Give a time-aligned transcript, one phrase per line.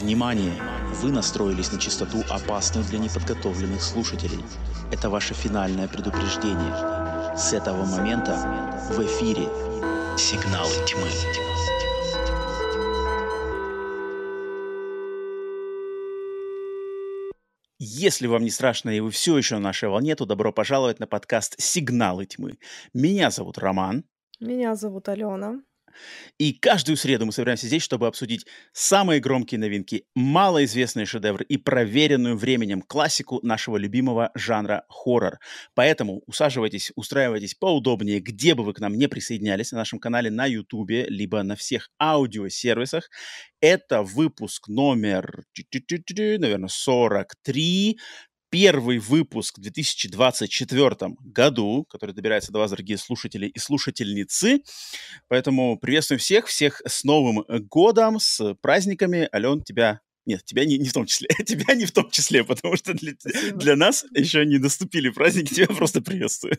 [0.00, 0.52] Внимание!
[1.00, 4.44] Вы настроились на частоту, опасную для неподготовленных слушателей.
[4.92, 7.34] Это ваше финальное предупреждение.
[7.34, 8.34] С этого момента
[8.90, 9.48] в эфире
[10.18, 11.08] «Сигналы тьмы».
[17.78, 21.06] Если вам не страшно и вы все еще на нашей волне, то добро пожаловать на
[21.06, 22.58] подкаст «Сигналы тьмы».
[22.92, 24.04] Меня зовут Роман.
[24.40, 25.60] Меня зовут Алена.
[26.38, 32.36] И каждую среду мы собираемся здесь, чтобы обсудить самые громкие новинки, малоизвестные шедевры и проверенную
[32.36, 35.38] временем классику нашего любимого жанра хоррор.
[35.74, 40.46] Поэтому усаживайтесь, устраивайтесь поудобнее, где бы вы к нам не присоединялись, на нашем канале на
[40.46, 43.08] YouTube, либо на всех аудиосервисах.
[43.60, 45.44] Это выпуск номер,
[46.38, 47.98] наверное, 43
[48.56, 54.62] первый выпуск в 2024 году, который добирается до вас, дорогие слушатели и слушательницы.
[55.28, 59.28] Поэтому приветствуем всех, всех с Новым годом, с праздниками.
[59.30, 61.28] Ален, тебя нет, тебя не, не в том числе.
[61.46, 63.12] тебя не в том числе, потому что для,
[63.52, 65.52] для нас еще не наступили праздники.
[65.52, 66.56] Тебя просто приветствую.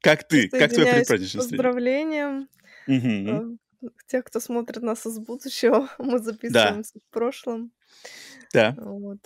[0.00, 0.48] Как ты?
[0.48, 2.46] Как твое предпраздничное Поздравления.
[2.86, 3.58] Угу.
[4.06, 7.00] Тех, кто смотрит нас из будущего, мы записываемся да.
[7.00, 7.72] в прошлом.
[8.52, 8.74] Да.
[8.78, 9.18] Вот.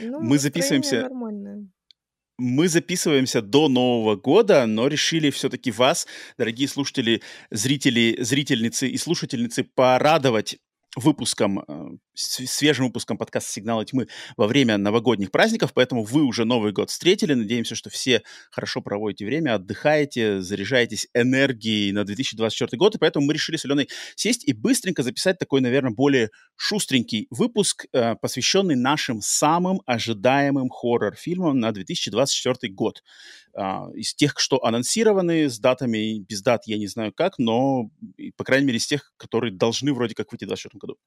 [0.00, 1.02] Ну, Мы записываемся...
[1.02, 1.66] нормальное.
[2.38, 6.06] Мы записываемся до Нового года, но решили все-таки вас,
[6.38, 10.58] дорогие слушатели, зрители, зрительницы и слушательницы, порадовать
[10.96, 16.72] выпуском, э, свежим выпуском подкаста «Сигналы тьмы» во время новогодних праздников, поэтому вы уже Новый
[16.72, 17.34] год встретили.
[17.34, 23.34] Надеемся, что все хорошо проводите время, отдыхаете, заряжаетесь энергией на 2024 год, и поэтому мы
[23.34, 29.20] решили с Аленой сесть и быстренько записать такой, наверное, более шустренький выпуск, э, посвященный нашим
[29.20, 33.02] самым ожидаемым хоррор-фильмам на 2024 год.
[33.52, 37.90] А, из тех, что анонсированы, с датами, без дат я не знаю как, но,
[38.36, 40.98] по крайней мере, из тех, которые должны вроде как выйти в 2024 году.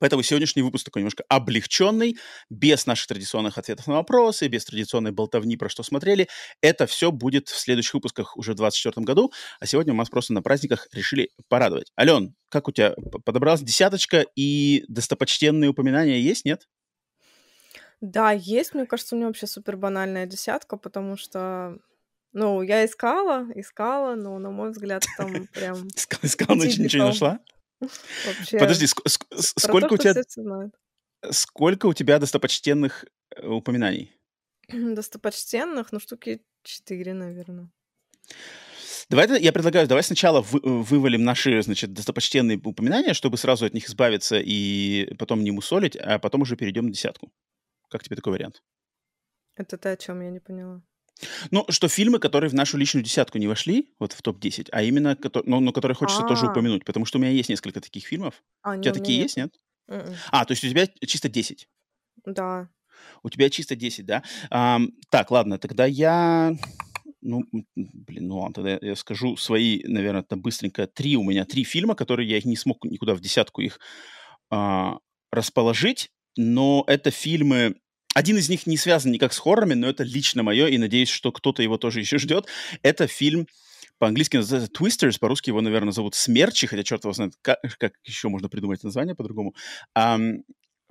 [0.00, 2.16] Поэтому сегодняшний выпуск такой немножко облегченный,
[2.50, 6.28] без наших традиционных ответов на вопросы, без традиционной болтовни, про что смотрели.
[6.60, 10.32] Это все будет в следующих выпусках уже в 2024 году, а сегодня мы вас просто
[10.32, 11.92] на праздниках решили порадовать.
[11.98, 12.94] Ален, как у тебя
[13.24, 16.68] подобралась десяточка и достопочтенные упоминания есть, нет?
[18.00, 18.74] Да, есть.
[18.74, 21.78] Мне кажется, у меня вообще супер банальная десятка, потому что,
[22.32, 25.88] ну, я искала, искала, но, на мой взгляд, там прям...
[26.22, 27.40] Искала, но ничего не нашла?
[28.26, 28.58] Вообще.
[28.58, 30.14] Подожди, сколько у тебя...
[31.30, 34.14] Сколько у тебя достопочтенных э, упоминаний?
[34.68, 37.70] Достопочтенных, ну, штуки четыре, наверное.
[39.10, 43.74] Давай, я предлагаю, давай сначала вы, э, вывалим наши, значит, достопочтенные упоминания, чтобы сразу от
[43.74, 47.32] них избавиться и потом не мусолить, а потом уже перейдем на десятку.
[47.88, 48.62] Как тебе такой вариант?
[49.56, 50.82] Это ты о чем я не поняла?
[51.50, 55.16] Ну, что фильмы, которые в нашу личную десятку не вошли, вот в топ-10, а именно,
[55.44, 58.42] ну, но которые хочется тоже А, упомянуть, потому что у меня есть несколько таких фильмов.
[58.62, 59.24] а, У тебя такие нет.
[59.24, 59.54] есть, нет?
[59.88, 60.14] М-м.
[60.30, 61.68] А, то есть у тебя чисто 10.
[62.26, 62.68] Да.
[63.22, 64.22] У тебя чисто 10, да?
[64.50, 66.52] Ам, так, ладно, тогда я...
[67.22, 67.42] Ну,
[67.74, 70.86] блин, ну ладно, тогда я я скажу свои, наверное, там быстренько.
[70.86, 73.78] Три у меня, три фильма, которые я их не смог никуда в десятку их
[74.50, 74.98] а,
[75.30, 77.76] расположить, но это фильмы...
[78.14, 81.32] Один из них не связан никак с хоррорами, но это лично мое, и надеюсь, что
[81.32, 82.46] кто-то его тоже еще ждет.
[82.82, 83.46] Это фильм
[83.98, 88.28] по-английски называется Twisters, по-русски его, наверное, зовут Смерчи, хотя черт его знает, как, как еще
[88.28, 89.54] можно придумать название по-другому.
[89.94, 90.42] Ам,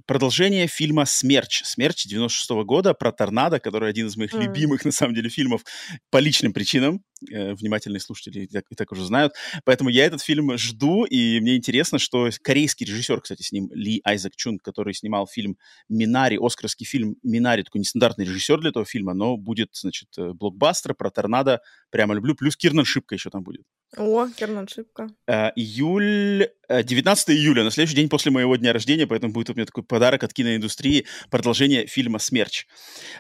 [0.06, 1.64] продолжение фильма «Смерч».
[1.64, 4.42] «Смерч» 96 года про торнадо, который один из моих М.
[4.42, 5.64] любимых, на самом деле, фильмов
[6.12, 7.04] по личным причинам.
[7.32, 9.34] Э, внимательные слушатели и так, и так уже знают.
[9.66, 14.02] Поэтому я этот фильм жду, и мне интересно, что корейский режиссер, кстати, с ним, Ли
[14.04, 15.58] Айзек Чун, который снимал фильм
[15.90, 20.96] «Минари», оскарский фильм «Минари», такой нестандартный режиссер для этого фильма, но будет, значит, э, блокбастер
[20.96, 21.62] про торнадо.
[21.92, 22.36] Прямо люблю.
[22.36, 23.64] Плюс Кирнан Шипка еще там будет.
[23.98, 25.10] О, Кернан Шипка.
[25.28, 29.54] Э, июль, э, 19 июля, на следующий день после моего дня рождения, поэтому будет у
[29.54, 32.66] меня такой подарок от киноиндустрии, продолжение фильма «Смерч».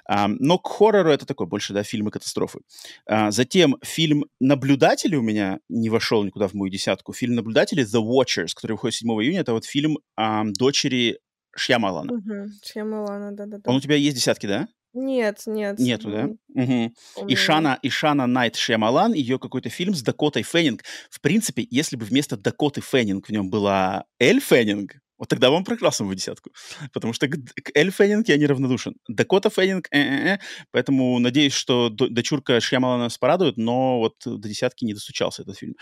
[0.08, 2.60] Но к хоррору это такой больше, да, фильмы катастрофы.
[3.06, 7.14] А, затем фильм «Наблюдатели» у меня не вошел никуда в мою десятку.
[7.14, 11.20] Фильм «Наблюдатели» «The Watchers», который выходит 7 июня, это вот фильм ам, дочери
[11.56, 12.14] Шьямалана.
[12.14, 12.48] Угу.
[12.66, 13.72] Шьямалана, Он да-да-да.
[13.72, 14.68] у тебя есть десятки, да?
[14.96, 15.80] Нет, нет.
[15.80, 16.20] Нету, да?
[16.22, 16.94] м, Мгм.
[17.16, 20.84] у меня Ишана, Ишана Найт Шьямалан, ее какой-то фильм с Дакотой Фэннинг.
[21.10, 25.64] В принципе, если бы вместо Дакоты Фэннинг в нем была Эль Фэннинг, вот тогда вам
[25.64, 26.52] прекрасно в десятку.
[26.92, 28.96] Потому что к, к Эль Фэннинг я неравнодушен.
[29.08, 30.40] Дакота Фэннинг, э-э-э.
[30.72, 35.58] поэтому надеюсь, что до- дочурка Шьямалана нас порадует, но вот до десятки не достучался этот
[35.58, 35.76] фильм.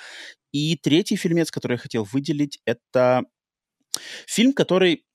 [0.51, 3.24] И третий фильмец, который я хотел выделить, это
[4.28, 5.06] фильм, который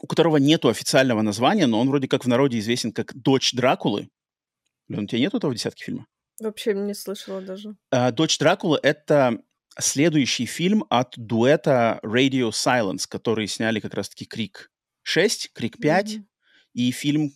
[0.00, 4.08] у которого нету официального названия, но он вроде как в народе известен как «Дочь Дракулы».
[4.88, 6.06] Лен, у тебя нету этого в десятке фильма?
[6.38, 7.76] Вообще не слышала даже.
[7.90, 9.40] А, «Дочь Дракулы»— это
[9.78, 14.70] следующий фильм от дуэта Radio Silence, которые сняли как раз-таки «Крик
[15.06, 16.22] 6», «Крик 5», mm-hmm.
[16.74, 17.32] и фильм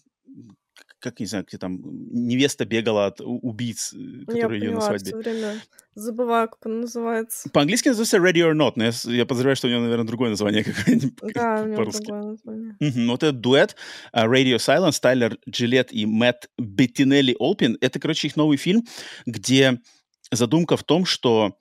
[1.00, 5.06] как, не знаю, где там невеста бегала от убийц, э, которые ее на свадьбе.
[5.06, 5.60] все время
[5.94, 7.48] забываю, как он называется.
[7.50, 10.62] По-английски называется Ready or Not, но я, я подозреваю, что у него, наверное, другое название
[10.64, 12.06] какое-нибудь да, по-русски.
[12.06, 12.76] другое название.
[13.06, 13.76] Вот этот дуэт
[14.14, 18.84] uh, Radio Silence, Тайлер Джилет и Мэтт Беттинелли Олпин, это, короче, их новый фильм,
[19.26, 19.80] где
[20.30, 21.56] задумка в том, что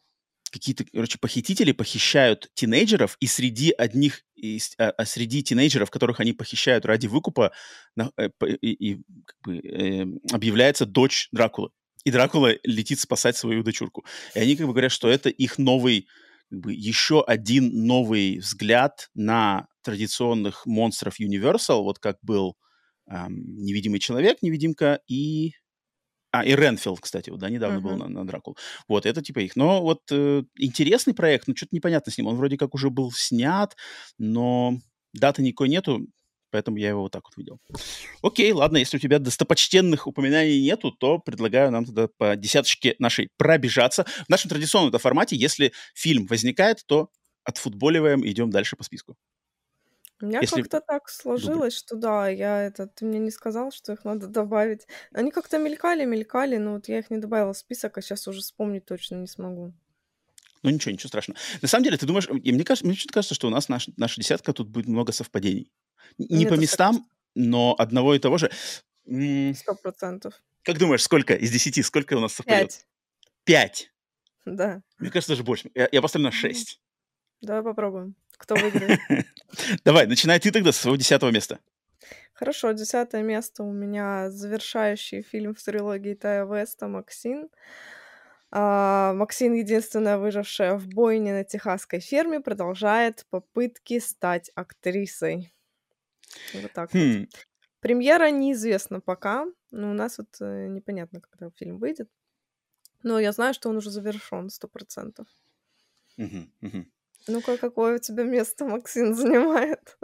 [0.50, 6.34] какие-то, короче, похитители похищают тинейджеров, и среди одних, и, а, а среди тинейджеров, которых они
[6.34, 7.52] похищают ради выкупа,
[7.96, 8.30] на, э,
[8.62, 11.70] и, и как бы, э, объявляется дочь Дракулы.
[12.06, 14.06] И Дракула летит спасать свою дочурку.
[14.36, 16.08] И они как бы говорят, что это их новый,
[16.50, 22.56] как бы, еще один новый взгляд на традиционных монстров Universal, вот как был
[23.10, 25.54] эм, невидимый человек, невидимка и
[26.32, 27.82] а, и Ренфилд, кстати, вот, да, недавно uh-huh.
[27.82, 28.58] был на, на Дракул.
[28.88, 29.56] Вот, это типа их.
[29.56, 32.28] Но вот э, интересный проект, но что-то непонятно с ним.
[32.28, 33.76] Он вроде как уже был снят,
[34.20, 34.78] но
[35.14, 36.06] даты никакой нету,
[36.52, 37.60] поэтому я его вот так вот видел.
[38.22, 43.30] Окей, ладно, если у тебя достопочтенных упоминаний нету, то предлагаю нам тогда по десяточке нашей
[43.38, 44.04] пробежаться.
[44.04, 47.10] В нашем традиционном формате, если фильм возникает, то
[47.44, 49.16] отфутболиваем и идем дальше по списку.
[50.22, 53.94] У меня Если как-то так сложилось, что да, я это, ты мне не сказал, что
[53.94, 54.88] их надо добавить.
[55.14, 58.42] Они как-то мелькали, мелькали, но вот я их не добавила в список, а сейчас уже
[58.42, 59.74] вспомнить точно не смогу.
[60.62, 61.40] Ну ничего, ничего страшного.
[61.62, 63.88] На самом деле, ты думаешь, и мне кажется, мне что-то кажется, что у нас наш,
[63.96, 65.72] наша десятка тут будет много совпадений.
[66.18, 67.16] Не Мне по местам, кажется.
[67.36, 68.52] но одного и того же.
[69.56, 70.34] Сто процентов.
[70.64, 72.86] Как думаешь, сколько из десяти, сколько у нас совпадет?
[73.46, 73.90] Пять.
[73.90, 73.92] Пять?
[74.46, 74.82] Да.
[74.98, 75.70] Мне кажется, даже больше.
[75.76, 76.82] Я, я поставлю на шесть.
[77.42, 78.16] Давай попробуем.
[78.40, 79.00] Кто выиграет?
[79.86, 81.60] Давай, начинай ты тогда с своего десятого места.
[82.34, 87.50] Хорошо, десятое место у меня завершающий фильм в трилогии Тая Веста «Максин».
[88.52, 95.54] А, Максин, единственная выжившая в бойне на техасской ферме, продолжает попытки стать актрисой.
[96.54, 97.20] Вот так хм.
[97.20, 97.48] вот.
[97.82, 102.10] Премьера неизвестна пока, но у нас вот э, непонятно, когда фильм выйдет.
[103.04, 105.28] Но я знаю, что он уже завершен, сто процентов.
[106.18, 106.86] Угу, угу.
[107.28, 109.98] Ну-ка, какое у тебя место Максин занимает?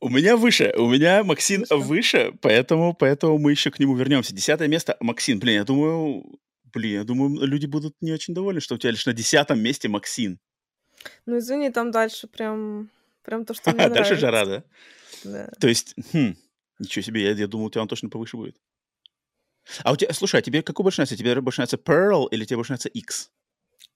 [0.00, 0.74] У меня выше.
[0.76, 4.34] У меня Максин выше, выше поэтому, поэтому мы еще к нему вернемся.
[4.34, 5.38] Десятое место Максин.
[5.38, 6.38] Блин, я думаю,
[6.72, 9.88] блин, я думаю, люди будут не очень довольны, что у тебя лишь на десятом месте
[9.88, 10.38] Максин.
[11.26, 12.90] Ну, извини, там дальше прям,
[13.22, 14.64] прям то, что мне Дальше жара, да?
[15.24, 15.50] Да.
[15.60, 16.36] То есть, хм,
[16.78, 18.56] ничего себе, я, я думал, у тебя он точно повыше будет.
[19.82, 21.16] А у тебя, слушай, а тебе какой больше нравится?
[21.16, 23.30] Тебе больше нравится Pearl или тебе больше нравится X?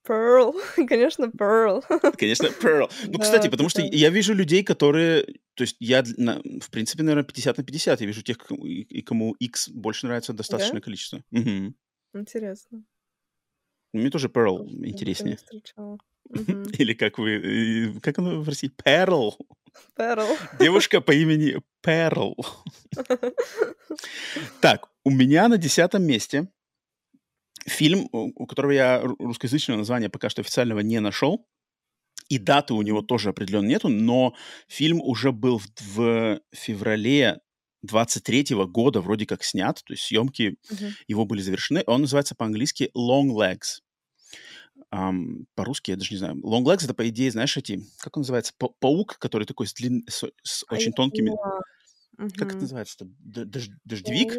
[0.07, 0.55] Pearl,
[0.89, 1.83] конечно, Pearl.
[2.19, 2.91] Конечно, Pearl.
[3.07, 5.25] Ну, кстати, потому что я вижу людей, которые...
[5.55, 8.01] То есть я, в принципе, наверное, 50 на 50.
[8.01, 11.23] Я вижу тех, и кому X больше нравится достаточное количество.
[12.15, 12.85] Интересно.
[13.93, 15.39] Мне тоже Pearl интереснее.
[16.79, 17.95] Или как вы...
[18.01, 18.71] Как оно в России?
[18.85, 19.35] Pearl.
[19.97, 20.27] Pearl.
[20.59, 22.35] Девушка по имени Pearl.
[24.61, 26.49] Так, у меня на десятом месте
[27.67, 31.47] Фильм, у которого я русскоязычного названия пока что официального не нашел,
[32.29, 34.35] и даты у него тоже определенно нету, но
[34.67, 37.41] фильм уже был в, в феврале
[37.83, 40.93] 23 -го года вроде как снят, то есть съемки uh-huh.
[41.09, 41.83] его были завершены.
[41.87, 43.83] Он называется по-английски Long Legs.
[44.95, 46.37] Um, по-русски я даже не знаю.
[46.37, 49.75] Long Legs это, по идее, знаешь, эти, как он называется, па- паук, который такой с,
[49.75, 50.05] длин...
[50.09, 51.31] с, с очень тонкими...
[51.31, 52.31] Uh-huh.
[52.37, 52.97] Как это называется?
[53.01, 53.69] Дож...
[53.85, 54.39] Дождевик?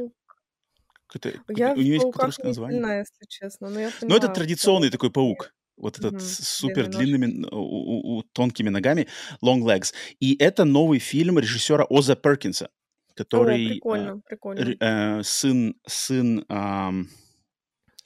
[1.49, 2.79] Я у него есть русское название.
[2.79, 4.97] Сильна, если честно, но я понимаю, Ну, это традиционный что...
[4.97, 5.53] такой паук.
[5.75, 9.07] Вот этот угу, супер длинными, у, у, тонкими ногами,
[9.43, 9.93] Long Legs.
[10.19, 12.69] И это новый фильм режиссера Оза Перкинса,
[13.15, 13.65] который...
[13.65, 14.75] О, прикольно, прикольно.
[14.79, 16.91] Э, сын, сын э,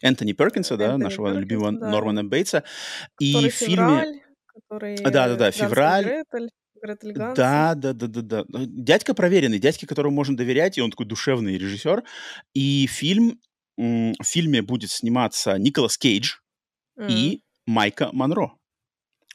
[0.02, 1.90] Энтони Перкинса, Энтони да, нашего Перкинс, любимого да.
[1.90, 2.64] Нормана Бейтса.
[3.20, 3.76] И в фильме...
[3.76, 4.98] Февраль, который...
[4.98, 6.06] Да-да-да, февраль.
[6.06, 6.50] Гретель.
[7.36, 8.46] Да, да, да, да, да.
[8.48, 12.04] Дядька проверенный, дядьке, которому можно доверять, и он такой душевный режиссер.
[12.54, 13.40] И фильм,
[13.78, 16.36] в фильме будет сниматься Николас Кейдж
[17.00, 17.08] mm.
[17.10, 18.54] и Майка Монро.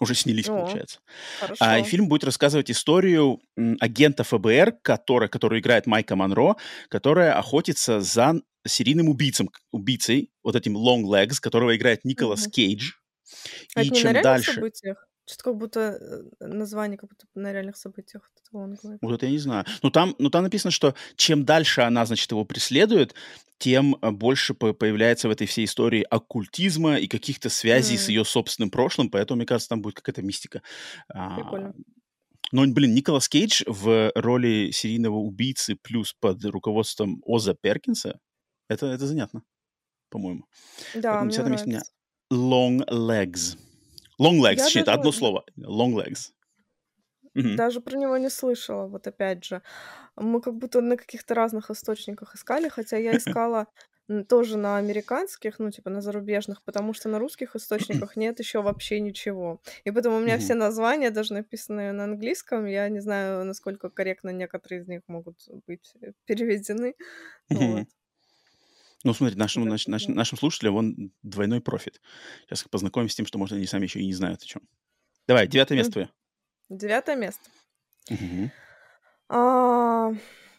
[0.00, 1.00] Уже снялись, О, получается.
[1.38, 1.64] Хорошо.
[1.64, 3.40] А, и фильм будет рассказывать историю
[3.78, 6.56] агента ФБР, который, который играет Майка Монро,
[6.88, 12.50] которая охотится за серийным убийцем, убийцей, вот этим Long Legs, которого играет Николас mm-hmm.
[12.50, 12.92] Кейдж.
[13.75, 14.54] А и это чем дальше...
[14.54, 15.06] Событиях?
[15.24, 15.80] Что-то как будто
[16.40, 18.30] э, название, как будто на реальных событиях.
[18.50, 19.64] Вот это я не знаю.
[19.82, 23.14] Но там, но там написано, что чем дальше она, значит, его преследует,
[23.58, 27.98] тем э, больше появляется в этой всей истории оккультизма и каких-то связей mm.
[27.98, 30.62] с ее собственным прошлым, поэтому, мне кажется, там будет какая-то мистика.
[31.08, 31.74] А, Прикольно.
[32.50, 38.18] Но, блин, Николас Кейдж в роли серийного убийцы плюс под руководством Оза Перкинса,
[38.68, 39.42] это, это занятно,
[40.10, 40.44] по-моему.
[40.94, 41.82] Да, мне нравится.
[42.32, 43.56] Long Legs.
[44.22, 45.44] Long legs, Я это даже, одно слово.
[45.58, 46.30] Long legs.
[47.34, 47.56] Мгм.
[47.56, 48.86] даже про него не слышала.
[48.86, 49.62] Вот опять же,
[50.16, 53.66] мы как будто на каких-то разных источниках искали, хотя я искала
[54.28, 59.00] тоже на американских, ну, типа на зарубежных, потому что на русских источниках нет еще вообще
[59.00, 59.60] ничего.
[59.84, 62.66] И поэтому у меня все названия даже написаны на английском.
[62.66, 65.94] Я не знаю, насколько корректно некоторые из них могут быть
[66.26, 66.94] переведены.
[67.50, 67.86] Вот.
[69.04, 72.00] Ну, смотри, Так наш- что наш- нашим слушателям он двойной профит.
[72.42, 74.62] Сейчас их познакомим с тем, что, может, они сами еще и не знают о чем.
[75.26, 76.11] Давай, девятое место твое.
[76.68, 77.50] Девятое место.
[79.28, 80.11] А,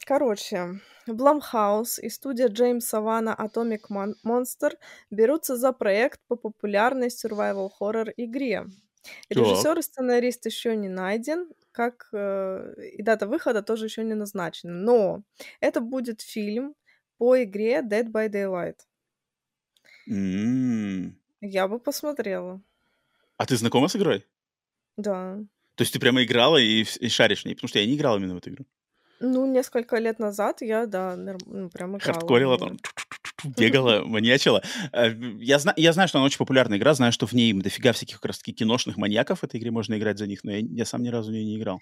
[0.06, 4.72] короче, Blumhouse и студия Джеймса Вана Atomic Mon- Monster
[5.12, 8.66] берутся за проект по популярной survival horror игре.
[9.30, 14.72] Режиссер и сценарист еще не найден, как э, и дата выхода тоже еще не назначена.
[14.74, 15.24] Но
[15.60, 16.74] это будет фильм
[17.24, 18.76] по игре Dead by Daylight.
[20.10, 21.16] М.
[21.40, 22.62] Я бы посмотрела.
[23.38, 24.26] А ты знакома с игрой?
[24.98, 25.38] Да.
[25.76, 27.56] То есть ты прямо играла и, и шаришь в ней?
[27.56, 28.66] Потому что я не играл именно в эту игру.
[29.22, 32.14] Ну, несколько лет назад я, да, ну, прям играла.
[32.14, 32.78] Хардкорила там,
[33.58, 34.62] бегала, маньячила.
[34.92, 37.94] Э, Я, зна- я знаю, что она очень популярная игра, знаю, что в ней дофига
[37.94, 40.58] всяких как раз таки киношных маньяков в этой игре можно играть за них, но я,
[40.58, 41.80] я сам ни разу в нее не играл.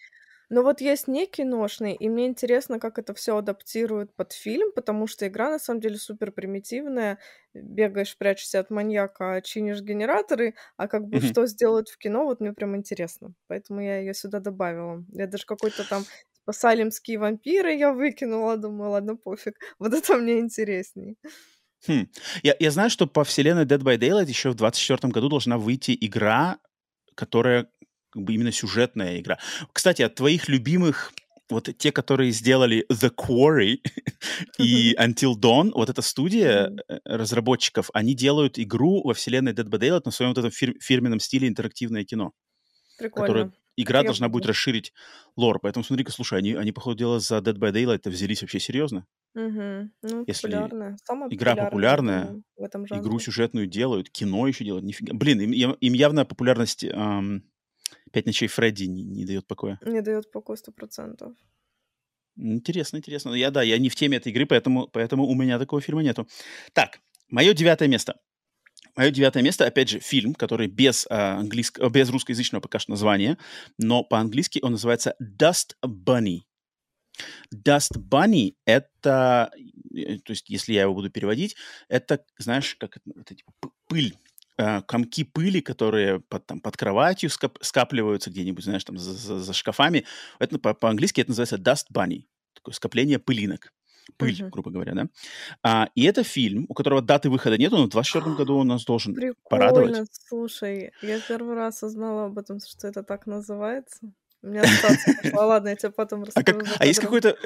[0.52, 5.08] Но вот есть не киношный, и мне интересно, как это все адаптируют под фильм, потому
[5.08, 7.20] что игра на самом деле супер примитивная.
[7.54, 12.52] Бегаешь, прячешься от маньяка, чинишь генераторы, а как бы что сделают в кино, вот мне
[12.52, 13.34] прям интересно.
[13.48, 15.06] Поэтому я ее сюда добавила.
[15.14, 16.04] Я даже какой-то там
[16.34, 19.56] типа салемские вампиры я выкинула, думаю, ладно, пофиг.
[19.80, 21.16] Вот это мне интересней.
[21.88, 22.10] Хм.
[22.44, 25.98] Я, я знаю, что по вселенной Dead by Daylight еще в 24 году должна выйти
[25.98, 26.60] игра,
[27.16, 27.70] которая
[28.12, 29.40] как бы именно сюжетная игра.
[29.74, 31.14] Кстати, от твоих любимых,
[31.50, 33.80] вот те, которые сделали The Quarry
[34.60, 39.80] и Until Dawn, вот эта студия э, разработчиков, они делают игру во вселенной Dead by
[39.80, 42.32] Daylight на своем вот этом фир- фирменном стиле интерактивное кино,
[42.98, 43.54] которое Прикольно.
[43.78, 44.94] игра Это я должна будет расширить
[45.36, 45.60] лор.
[45.62, 49.06] Поэтому смотри-ка, слушай, они, они, походу дела, за Dead by Daylight взялись вообще серьезно.
[49.34, 49.92] Мгм.
[50.04, 50.98] Ну, Если популярная.
[51.06, 54.86] Самая игра популярная, в этом игру сюжетную делают, кино еще делают.
[54.86, 55.14] Нифига.
[55.14, 57.44] Блин, им, им- явно популярность ам,
[58.12, 59.80] «Пять ночей Фредди» не, не дает покоя.
[59.86, 61.36] Не дает покоя сто процентов.
[62.38, 63.34] Интересно, интересно.
[63.34, 66.28] Я, да, я не в теме этой игры, поэтому, поэтому у меня такого фильма нету.
[66.74, 68.20] Так, мое девятое место.
[68.96, 73.38] Мое девятое место, опять же, фильм, который без, а, английск- без русскоязычного пока что названия,
[73.78, 76.40] но по-английски он называется «Dust Bunny».
[77.54, 79.52] Dust Bunny— это,
[79.94, 81.56] э, то есть, если я его буду переводить,
[81.90, 83.52] это, знаешь, как это, это типа
[83.88, 84.16] пыль,
[84.58, 89.40] э, комки пыли, которые под, там, под кроватью скап- скапливаются где-нибудь, знаешь, там за, за-
[89.40, 90.06] за шкафами.
[90.40, 93.74] Это по- по-английски это называется Dust Bunny, такое скопление пылинок.
[94.18, 94.50] Пыль, Мгм.
[94.50, 95.08] грубо говоря, да.
[95.64, 98.84] А, и это фильм, у которого даты выхода нету, но в 24 году он нас
[98.84, 99.16] должен
[99.50, 99.90] порадовать.
[99.90, 104.00] Прикольно, слушай, я первый раз узнала об этом, что это так называется.
[104.44, 105.46] У меня пошла.
[105.46, 106.60] Ладно, я тебе потом А, расскажу.
[106.60, 107.38] как, а какое-то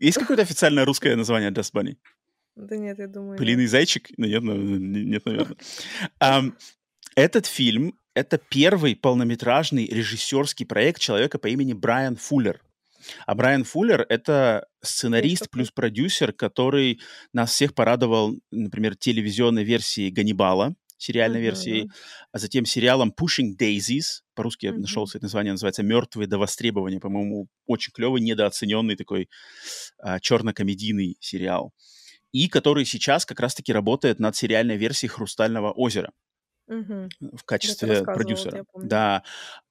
[0.00, 1.96] есть какое-то официальное русское название Dust Bunny?
[2.56, 3.36] Да нет, я думаю.
[3.38, 4.08] Пылиный зайчик?
[4.18, 5.56] Нет, ну, не- нет, наверное.
[7.14, 12.62] Этот фильм— это первый полнометражный режиссерский проект человека по имени Брайан Фуллер.
[13.26, 17.00] А Брайан Фуллер— это сценарист плюс продюсер, который
[17.32, 21.44] нас всех порадовал, например, телевизионной версией «Ганнибала», сериальной Мгм.
[21.44, 21.90] версией,
[22.32, 24.22] а затем сериалом Pushing Daisies.
[24.34, 24.80] По-русски я Мгм.
[24.82, 27.00] нашел это название, называется «Мертвые до востребования».
[27.00, 29.28] По-моему, очень клевый, недооцененный такой
[29.98, 31.72] а, черно-комедийный сериал.
[32.36, 36.12] И который сейчас как раз-таки работает над сериальной версией «Хрустального озера»
[36.68, 37.08] Мгм.
[37.20, 38.64] в качестве продюсера.
[38.74, 39.22] Да.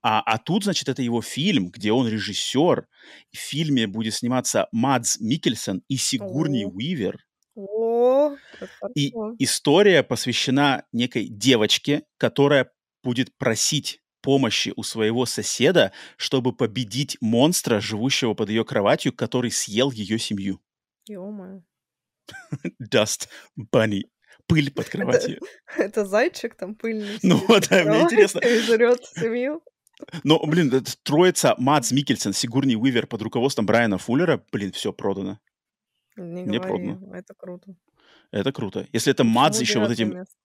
[0.02, 2.88] А, а тут, значит, это его фильм, где он режиссер.
[3.32, 6.70] В фильме будет сниматься Мадс Микельсон и Сигурни О.
[6.70, 7.20] Уивер.
[7.56, 8.36] О,
[8.96, 12.72] И история посвящена некой девочке, которая
[13.04, 19.92] будет просить помощи у своего соседа, чтобы победить монстра, живущего под ее кроватью, который съел
[19.92, 20.62] ее семью.
[21.14, 21.62] Ё-моё.
[22.82, 23.28] Dust
[23.74, 24.04] Bunny.
[24.48, 25.42] Пыль под кроватью.
[25.78, 28.40] это зайчик там пыльный Ну да, мне интересно.
[28.46, 29.64] и жрет семью.
[30.24, 35.40] Но, блин, это троица Мадс Микельсон, Сигурни Уивер под руководством Брайана Фуллера, блин, все продано.
[36.18, 37.16] Не говори, продано.
[37.16, 37.76] это круто.
[38.32, 38.88] Это круто.
[38.92, 40.14] Если это Мадс еще вот этим...
[40.14, 40.36] место?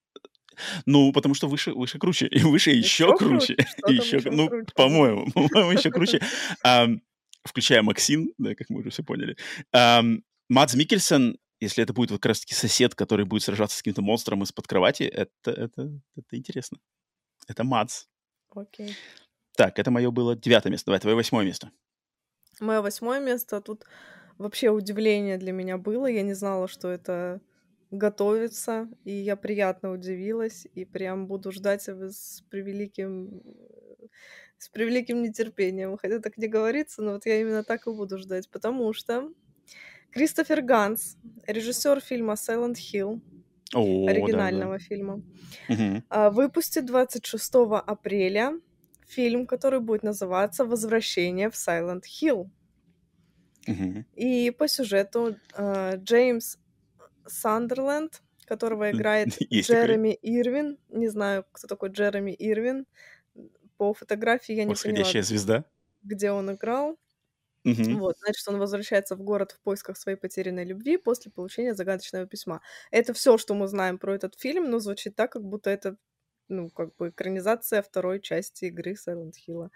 [0.86, 2.26] Ну, потому что выше, выше круче.
[2.26, 3.56] И выше еще Еще круче.
[3.88, 4.72] еще, еще ну, круче?
[4.74, 6.20] по-моему, по-моему, еще круче.
[7.44, 9.36] Включая Максин, да, как мы уже все поняли.
[9.72, 14.02] Ам, Мадс Микельсон, если это будет вот как раз-таки сосед, который будет сражаться с каким-то
[14.02, 16.78] монстром из-под кровати, это, это, это интересно.
[17.46, 18.06] Это Мадс.
[18.50, 18.96] Окей.
[19.56, 20.86] Так, это мое было девятое место.
[20.86, 21.70] Давай, твое восьмое место.
[22.60, 23.60] Мое восьмое место.
[23.60, 23.84] Тут
[24.38, 26.06] вообще удивление для меня было.
[26.06, 27.40] Я не знала, что это
[27.90, 33.42] готовится, и я приятно удивилась, и прям буду ждать с превеликим
[34.58, 35.96] с превеликим нетерпением.
[35.96, 39.32] Хотя так не говорится, но вот я именно так и буду ждать, потому что
[40.12, 43.20] Кристофер Ганс, режиссер фильма Silent Hill,
[43.74, 44.10] О, да, да.
[44.10, 45.22] оригинального фильма,
[46.08, 47.54] а, выпустит 26
[47.86, 48.60] апреля
[49.06, 52.50] фильм, который будет называться «Возвращение в Silent Hill».
[53.66, 54.06] Мгм.
[54.14, 56.56] И по сюжету а, Джеймс
[57.26, 59.82] Сандерленд, которого играет Есть такой.
[59.84, 62.86] Джереми Ирвин, не знаю, кто такой Джереми Ирвин,
[63.76, 65.64] по фотографии я не поняла, Восходящая звезда.
[66.02, 66.98] где он играл.
[67.64, 68.00] Мгм.
[68.00, 72.60] Вот, значит, он возвращается в город в поисках своей потерянной любви после получения загадочного письма.
[72.90, 75.96] Это все, что мы знаем про этот фильм, но звучит так, как будто это,
[76.48, 79.70] ну, как бы экранизация второй части игры Silent Hill.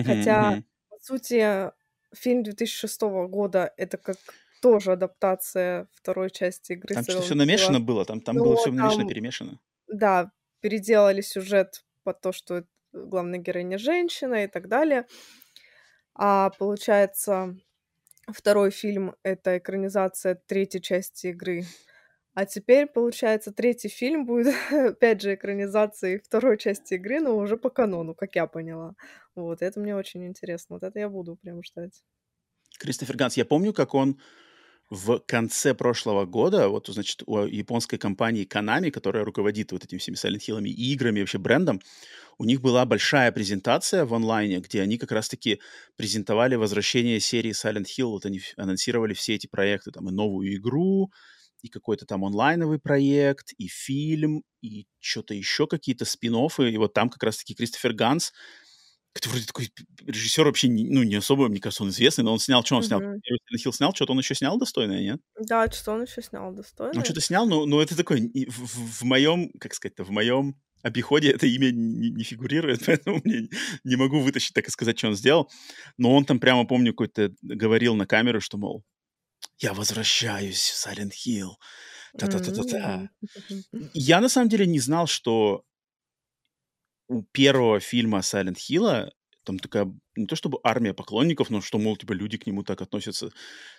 [0.00, 0.64] Хотя, мгм.
[0.88, 1.72] по сути,
[2.14, 4.16] фильм 2006 года— это как
[4.62, 8.72] тоже адаптация второй части игры Там что-то все намешано было, там, там Но было все
[8.72, 9.60] намешано, перемешано.
[9.88, 15.06] да, переделали сюжет под то, что главная героиня женщина и так далее.
[16.18, 17.56] А получается,
[18.26, 21.64] второй фильм— это экранизация третьей части игры.
[22.32, 27.70] А теперь, получается, третий фильм будет, опять же, экранизацией второй части игры, но уже по
[27.70, 28.94] канону, как я поняла.
[29.34, 30.76] Вот, это мне очень интересно.
[30.76, 32.02] Вот это я буду прям ждать.
[32.78, 34.20] Кристофер Ганс, я помню, как он
[34.90, 40.16] в конце прошлого года, вот, значит, у японской компании Konami, которая руководит вот этими всеми
[40.16, 41.80] Silent Hill и играми, вообще брендом,
[42.38, 45.60] у них была большая презентация в онлайне, где они как раз-таки
[45.96, 51.10] презентовали возвращение серии Silent Hill, вот они анонсировали все эти проекты, там, и новую игру,
[51.62, 57.08] и какой-то там онлайновый проект, и фильм, и что-то еще какие-то спин и вот там
[57.08, 58.32] как раз-таки Кристофер Ганс,
[59.16, 59.70] который вроде такой
[60.06, 62.82] режиссер вообще, не- ну, не особо, мне кажется, он известный, но он снял, что он
[62.82, 63.00] снял?
[63.00, 63.18] Silent
[63.66, 65.20] Hill снял, что-то он еще снял достойное, нет?
[65.40, 67.04] Да, что он еще снял Он достойно?
[67.04, 70.54] что-то снял, но, но это такое, и в, в- в моем, как сказать-то, в моем
[70.82, 73.48] обиходе это имя не, не фигурирует, поэтому мне
[73.84, 75.50] не могу вытащить, так и сказать, что он сделал.
[75.98, 78.84] Но он там прямо, помню, какой-то говорил на камеру, что, мол,
[79.58, 81.50] я возвращаюсь в Silent Hill.
[82.18, 83.10] Та-та-та-та-та.
[83.50, 83.90] М.
[83.94, 85.62] Я на самом деле не знал, что
[87.08, 89.10] у первого фильма Silent Hill
[89.46, 92.82] там такая, не то чтобы армия поклонников, но что, мол, типа люди к нему так
[92.82, 93.30] относятся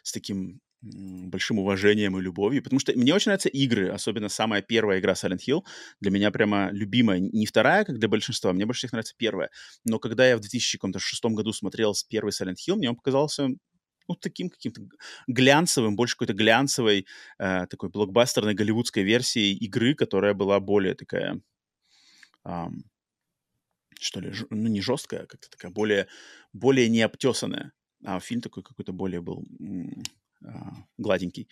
[0.02, 2.64] с таким большим уважением и любовью.
[2.64, 5.64] Потому что мне очень нравятся игры, особенно самая первая игра Silent Hill.
[6.00, 7.20] Для меня прямо любимая.
[7.20, 9.50] Не вторая, как для большинства, мне больше всех нравится первая.
[9.84, 13.50] Но когда я в 2006 году смотрел первый Silent Hill, мне он показался
[14.08, 14.82] ну, таким каким-то
[15.28, 17.06] глянцевым, больше какой-то глянцевой,
[17.40, 21.42] э, такой блокбастерной голливудской версии игры, которая была более такая,
[22.46, 22.84] ам,
[24.00, 26.08] что ли, ну, не жесткая, а как-то такая более,
[26.54, 27.74] более необтесанная.
[28.06, 29.44] А фильм такой какой-то более был
[30.44, 31.50] а, гладенький.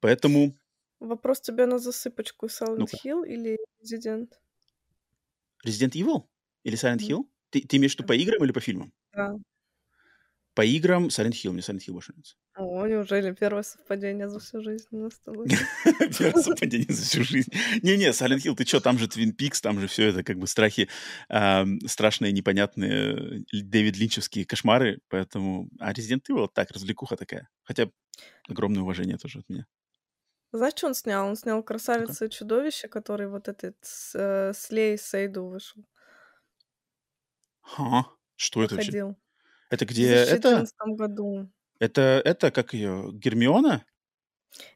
[0.00, 0.58] Поэтому,
[1.00, 2.46] Вопрос тебе на засыпочку.
[2.48, 4.34] Silent ну-ка, Hill или Resident?
[5.66, 6.28] Resident Evil
[6.64, 7.08] или Silent Мгм.
[7.08, 7.24] Hill?
[7.50, 8.92] Ты, ты имеешь в виду по играм или по фильмам?
[9.12, 9.36] Да.
[10.56, 12.34] По играм Silent Hill, мне Silent Hill больше нравится.
[12.56, 15.48] О, неужели первое совпадение за всю жизнь у нас с тобой?
[16.18, 17.52] Первое совпадение за всю жизнь.
[17.82, 20.46] Не-не, Silent Hill, ты что, там же Твин Пикс, там же все это как бы
[20.46, 20.88] страхи,
[21.86, 25.68] страшные, непонятные э, Дэвид Линчевские кошмары, поэтому...
[25.78, 27.50] А Resident Evil так, развлекуха такая.
[27.62, 27.90] Хотя
[28.48, 29.66] огромное уважение тоже от меня.
[30.52, 31.28] Знаешь, что он снял?
[31.28, 31.62] Он снял.
[31.62, 35.84] «Красавица и чудовище», который вот этот с, э, Слей Сейду вышел,
[37.60, 39.16] Ха, что это вообще?
[39.70, 40.50] Это В где это?
[40.50, 41.48] 2014 году.
[41.78, 43.84] Это, это как ее, Гермиона?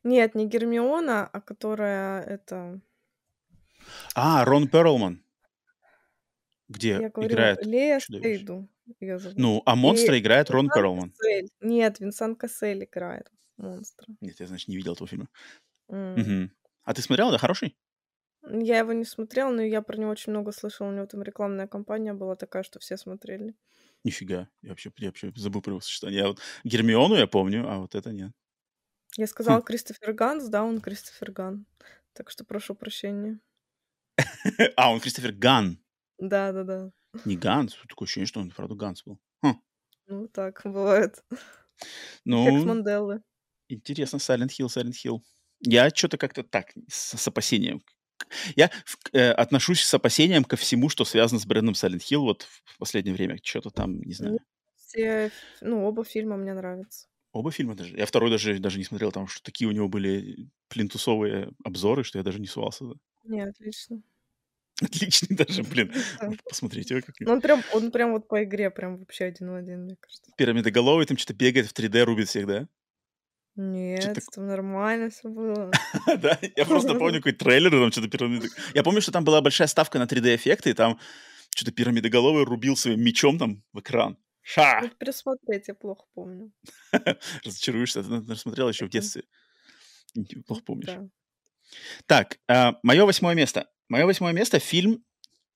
[0.04, 2.80] Нет, не Гермиона, а которая это...
[4.14, 5.22] А, Рон Перлман.
[6.68, 7.98] Где Я говорю, играет Лея
[9.18, 9.38] зовут.
[9.38, 11.10] Ну, а И монстра играет Рон Винсан Перлман.
[11.10, 11.48] Кассель.
[11.60, 14.06] Нет, Винсан Кассель играет монстра.
[14.20, 15.28] Нет, я, значит, не видел этого фильма.
[15.88, 16.14] М.
[16.14, 16.50] Мгм.
[16.84, 17.76] А ты смотрел, да, хороший?
[18.42, 20.88] Я его не смотрела, но я про него очень много слышала.
[20.88, 23.54] У него там рекламная кампания была такая, что все смотрели.
[24.04, 24.48] Нифига.
[24.62, 26.22] Я вообще, я вообще забыл про его существование.
[26.22, 28.32] Я вот Гермиону я помню, а вот это нет.
[29.16, 29.60] Я Хм.
[29.60, 31.66] сказала Кристофер Ганс, да, он Кристофер Ган.
[32.12, 33.40] Так что прошу прощения.
[34.76, 35.78] А, он Кристофер Ган.
[36.18, 36.92] Да-да-да.
[37.24, 37.76] Не Ганс.
[37.88, 39.18] Такое ощущение, что он, правда, Ганс был.
[39.42, 39.60] Хм.
[40.06, 41.22] Ну, так бывает.
[42.24, 42.82] Ну,
[43.68, 44.16] интересно.
[44.18, 45.20] Silent Hill, Silent Hill.
[45.60, 47.82] Я что-то как-то так, с, с опасением.
[48.56, 48.70] Я
[49.12, 53.14] э, отношусь с опасением ко всему, что связано с брендом Silent Hill вот в последнее
[53.14, 53.38] время.
[53.42, 54.38] Что-то там, не знаю.
[54.76, 55.30] все,
[55.60, 57.06] ну, оба фильма мне нравятся.
[57.32, 57.96] Оба фильма даже.
[57.96, 62.18] Я второй даже, даже не смотрел, там что такие у него были плинтусовые обзоры, что
[62.18, 62.86] я даже не сувался.
[63.24, 64.02] Не, отлично.
[64.82, 65.92] Отличный даже, блин.
[66.20, 66.30] Да.
[66.48, 67.00] Посмотрите.
[67.02, 69.96] как Ну, он прям, он прям вот по игре прям вообще один в один, мне
[70.00, 70.32] кажется.
[70.36, 72.68] Пирамидоголовый там что-то бегает в 3D, рубит всех, да?
[73.62, 74.24] Нет, так...
[74.34, 75.70] там нормально все было.
[76.18, 78.48] Да, я просто помню какой трейлер, там что-то пирамиды...
[78.74, 80.98] Я помню, что там была большая ставка на 3D-эффекты, и там
[81.54, 84.16] что-то пирамидоголовый рубил своим мечом там в экран.
[84.40, 84.80] Ша!
[84.82, 86.52] Ну, пересмотреть я плохо помню.
[87.44, 89.24] Разочаруешься, ты смотрела еще в детстве.
[90.46, 90.86] Плохо помнишь.
[90.86, 91.08] Да.
[92.06, 93.68] Так, мое восьмое место.
[93.90, 95.04] Мое восьмое место— фильм,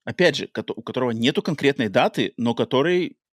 [0.04, 3.23] опять же, у которого нету конкретной даты, но который а,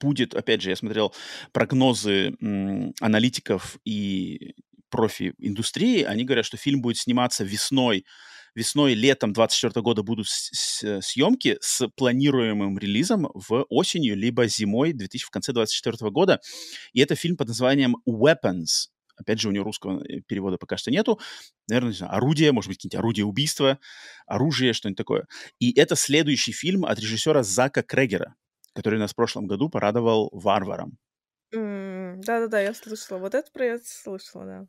[0.00, 1.14] будет, опять же, я смотрел
[1.52, 2.34] прогнозы
[3.00, 4.54] аналитиков и
[4.90, 8.04] профи индустрии, они говорят, что фильм будет сниматься весной,
[8.54, 15.26] весной, летом 24 года будут с- съемки с планируемым релизом в осенью либо зимой 2000,
[15.26, 16.40] в конце 24 года.
[16.92, 18.88] И это фильм под названием Weapons.
[19.16, 21.20] Опять же, у него русского э, перевода пока что нету.
[21.68, 23.78] Наверное, не знаю, орудие, может быть, какие-нибудь орудия убийства,
[24.26, 25.26] оружие, что-нибудь такое.
[25.58, 28.34] И это следующий фильм от режиссера Зака Крегера,
[28.74, 30.98] который нас в прошлом году порадовал «Варваром».
[31.52, 33.18] Да-да-да, я слышала.
[33.18, 34.66] Вот это про я слышала, да.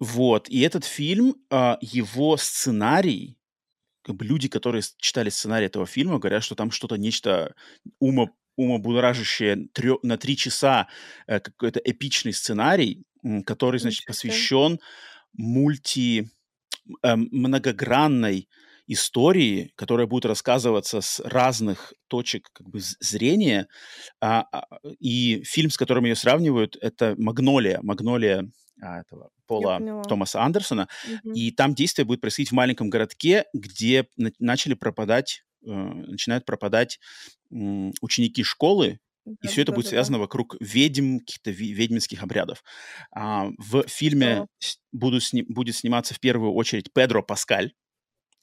[0.00, 0.48] Вот.
[0.48, 3.38] И этот фильм, а, его сценарий,
[4.02, 7.54] как бы люди, которые читали сценарий этого фильма, говорят, что там что-то нечто
[8.00, 10.88] умо, умобудоражащее трё- на три часа
[11.28, 13.04] э, какой-то эпичный сценарий,
[13.46, 14.80] который, значит, посвящен
[15.34, 16.30] мульти
[17.04, 18.48] эм, многогранной
[18.86, 23.66] истории, которая будет рассказываться с разных точек как бы зрения.
[24.20, 24.66] А, а,
[25.00, 27.80] и фильм, с которым ее сравнивают, это «Магнолия».
[27.82, 28.48] «Магнолия»
[28.82, 30.02] а, этого Пола.
[30.08, 30.88] Томаса Андерсона.
[31.08, 31.32] Мгм.
[31.34, 36.98] И там действие будет происходить в маленьком городке, где на- начали пропадать, э, начинают пропадать
[37.52, 38.98] м, ученики школы,
[39.42, 39.88] и все это будет Да-да-да-да-да.
[39.90, 42.62] связано вокруг ведьм, каких-то ведьминских обрядов.
[43.14, 47.72] А, в фильме с- будут сни- будет сниматься в первую очередь Педро Паскаль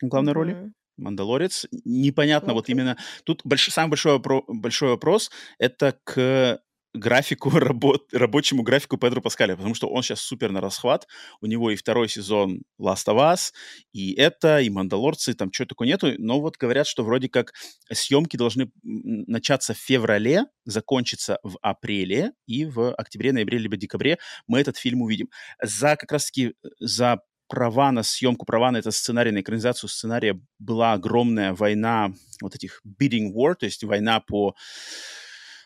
[0.10, 0.54] главной роли.
[0.54, 0.74] Мгм.
[0.98, 1.66] Мандалорец.
[1.86, 2.76] Непонятно, вот Окей.
[2.76, 6.60] именно тут больш- самый большой, вопро- большой вопрос это к
[6.94, 11.08] графику, работ, рабочему графику Педро Паскаля, потому что он сейчас супер на расхват.
[11.40, 13.52] У него и второй сезон Last of Us,
[13.94, 16.14] и это, и Мандалорцы, там чего такого нету.
[16.18, 17.54] Но вот говорят, что вроде как
[17.92, 24.60] съемки должны начаться в феврале, закончиться в апреле, и в октябре, ноябре, либо декабре мы
[24.60, 25.30] этот фильм увидим.
[25.62, 30.94] За как раз-таки за права на съемку, права на этот сценарий, на экранизацию сценария была
[30.94, 34.56] огромная война вот этих bidding war, то есть война по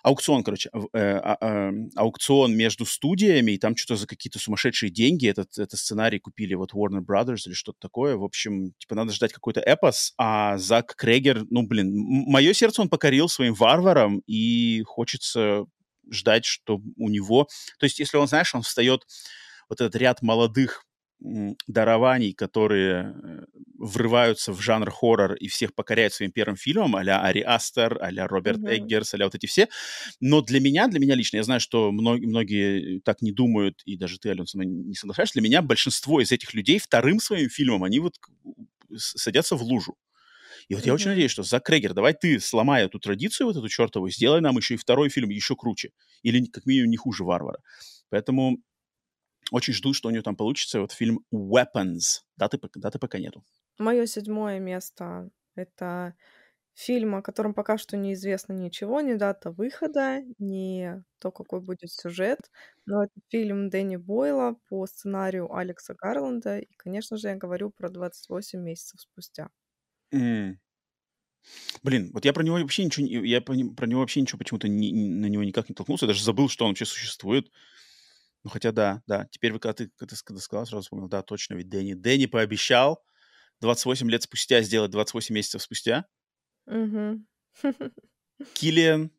[0.01, 5.27] аукцион, короче, э, а- а, аукцион между студиями, и там что-то за какие-то сумасшедшие деньги
[5.27, 8.15] этот, этот сценарий купили вот Warner Brothers или что-то такое.
[8.15, 12.89] В общем, типа надо ждать какой-то эпос, а Зак Крегер, ну, блин, мое сердце он
[12.89, 15.65] покорил своим варваром, и хочется
[16.11, 17.47] ждать, что у него...
[17.79, 19.05] То есть, если он, знаешь, он встает
[19.69, 20.85] вот этот ряд молодых
[21.67, 23.45] дарований, которые э,
[23.77, 28.59] врываются в жанр хоррор и всех покоряют своим первым фильмом, а-ля Ари Астер, а-ля Роберт
[28.59, 28.67] Мгм.
[28.67, 29.67] Эггерс, а-ля вот эти все.
[30.21, 33.97] Но для меня, для меня лично, я знаю, что многие, многие так не думают, и
[33.97, 37.49] даже ты, Ален, со мной не соглашаешься, для меня большинство из этих людей вторым своим
[37.49, 38.15] фильмом, они вот
[38.97, 39.95] садятся в лужу.
[40.69, 43.67] И вот я очень надеюсь, что Зак Крегер, давай ты сломай эту традицию вот эту
[43.69, 45.91] чертову, сделай нам еще и второй фильм еще круче.
[46.23, 47.59] Или как минимум не хуже Варвара.
[48.09, 48.57] Поэтому
[49.51, 50.81] очень жду, что у него там получится.
[50.81, 52.21] Вот фильм Weapons.
[52.37, 53.43] Даты, даты пока нету.
[53.79, 56.15] Мое седьмое место— это
[56.73, 62.39] фильм, о котором пока что неизвестно ничего, ни дата выхода, ни то, какой будет сюжет.
[62.85, 66.59] Но это фильм Дэнни Бойла по сценарию Алекса Гарланда.
[66.59, 69.49] И, конечно же, я говорю про «28 месяцев спустя».
[70.11, 70.59] М.
[71.83, 74.91] Блин, вот я про него вообще ничего, не- я про него вообще ничего почему-то не-
[74.93, 77.51] на него никак не толкнулся, я даже забыл, что он вообще существует.
[78.45, 79.27] Ну, хотя да, да.
[79.31, 81.95] Теперь, вы, когда ты, когда ты ск- сказал, сразу вспомнил, да, точно, ведь Дэнни.
[81.95, 83.03] Дэнни пообещал
[83.59, 86.05] 28 лет спустя сделать 28 месяцев спустя.
[86.67, 87.25] Мгм.
[88.53, 89.11] Киллиан,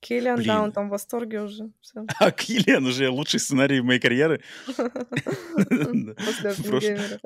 [0.00, 1.70] Киллиан, да, он там в восторге уже.
[2.18, 4.40] А Киллиан уже лучший сценарий моей карьере.
[4.76, 4.84] Да.
[6.26, 7.20] После Оппенгеймера.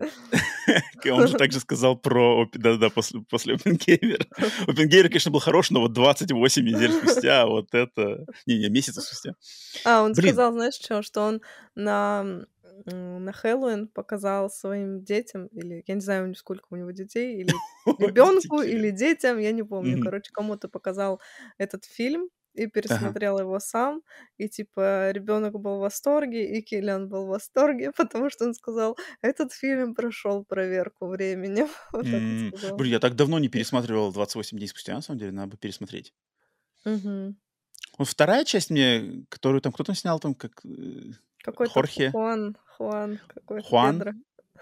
[1.13, 2.49] Он же также сказал про...
[2.53, 4.27] Да-да, после, Оппенгеймера.
[4.67, 8.27] Оппенгеймер, конечно, был хорош, но вот 28 недель спустя, вот это...
[8.47, 9.35] Не-не, месяцев спустя.
[9.85, 11.43] А, он сказал, знаешь, что, что он
[11.77, 12.47] на,
[12.87, 17.53] на Хэллоуин показал своим детям, или я не знаю, сколько у него детей, или
[17.99, 20.03] ребенку, или детям, я не помню.
[20.03, 21.21] Короче, кому-то показал
[21.59, 24.03] этот фильм и пересмотрел его сам,
[24.39, 28.97] и типа ребенок был в восторге, и Киллиан был в восторге, потому что он сказал,
[29.23, 31.69] этот фильм прошел проверку временем.
[31.93, 32.07] Вот
[32.59, 32.77] сказал.
[32.77, 36.13] Блин, я так давно не пересматривал 28 дней спустя, на самом деле, надо бы пересмотреть.
[37.99, 40.65] Вот вторая часть мне, которую там кто-то снял, там как...
[40.65, 41.13] э,
[41.45, 42.11] Какой-то Хорхе.
[42.11, 43.99] Хуан, Хуан, какой-то Хуан?
[43.99, 44.13] Педро.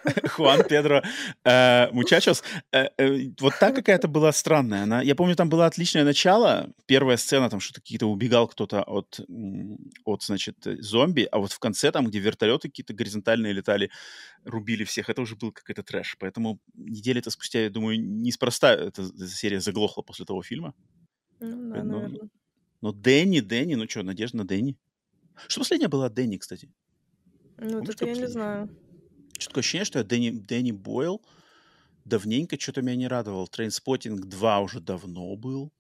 [0.29, 1.03] Хуан Педро
[1.45, 2.43] э, Мучачос.
[2.73, 4.83] Э, э, вот та какая-то была странная.
[4.83, 6.71] Она, я помню, там было отличное начало.
[6.87, 9.21] Первая сцена, там что-то какие-то убегал кто-то от,
[10.05, 13.91] от, значит, зомби, а вот в конце, там, где вертолеты какие-то горизонтальные летали,
[14.45, 16.17] рубили всех, это уже был какой-то трэш.
[16.19, 20.75] Поэтому недели-то спустя, я думаю, неспроста эта, эта серия заглохла после того фильма.
[21.41, 22.29] Ну, да, но, наверное.
[22.81, 24.77] но Дэнни, Дэнни, ну что, надежда на Дэнни.
[25.49, 26.71] Что последнее было от Дэнни, кстати?
[27.59, 28.69] Ну, Помнишь, это я не знаю.
[29.43, 31.21] Что такое ощущение, что я Дэнни, Дэнни Бойл
[32.05, 33.49] давненько что-то меня не радовал.
[33.49, 35.73] Трейнспотинг 2 уже давно был.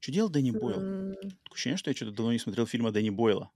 [0.00, 0.80] Что делал Дэнни Бойл?
[0.80, 3.50] М, Такое ощущение, что я что-то давно не смотрел фильма Дэнни Бойла.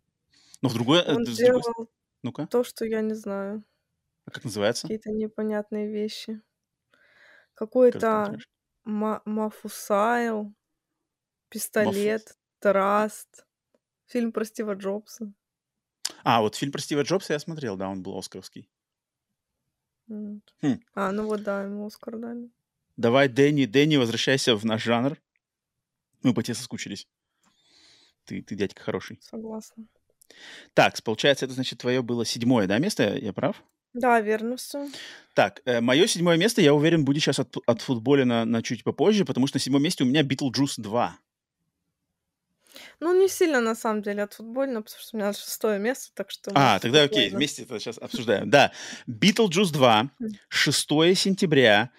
[0.63, 1.01] Но в другой...
[1.01, 1.63] э, Он с другой...
[1.63, 1.91] делал
[2.23, 3.65] Ну-ка, то, что я не знаю.
[4.27, 4.83] а как называется?
[4.83, 6.41] Какие-то непонятные вещи.
[7.55, 8.37] Какой-то?
[8.85, 10.55] Ма- Мафусайл, Мафу-
[11.49, 13.47] Пистолет, Траст.
[14.07, 15.33] Фильм про Стива Джобса.
[16.29, 18.69] А, вот фильм про Стива Джобса я смотрел, да, он был оскаровский.
[20.09, 20.43] Хм.
[20.93, 22.51] А, ну вот да, ему Оскар дали.
[22.97, 25.23] Давай, Дэнни, Дэнни, возвращайся в наш жанр.
[26.25, 27.07] Мы по тебе соскучились.
[28.25, 29.21] Ты, ты дядька хороший.
[29.23, 29.87] Согласна.
[30.75, 33.17] Так, получается, это значит твое было седьмое, да, место?
[33.17, 33.63] Я прав?
[33.95, 34.91] Да, верно все.
[35.33, 39.47] Так, мое седьмое место, я уверен, будет сейчас от-, отфутболено на, на чуть попозже, потому
[39.47, 41.21] что на седьмом месте у меня Битлджус 2.
[43.01, 46.51] Ну, не сильно, на самом деле, отфутболено, потому что у меня шестое место, так что
[46.55, 47.37] А, тогда окей, спокойно.
[47.39, 48.51] вместе это сейчас обсуждаем.
[48.51, 48.73] Да,
[49.07, 50.31] Битлджус 2, М.
[50.49, 51.91] 6 сентября,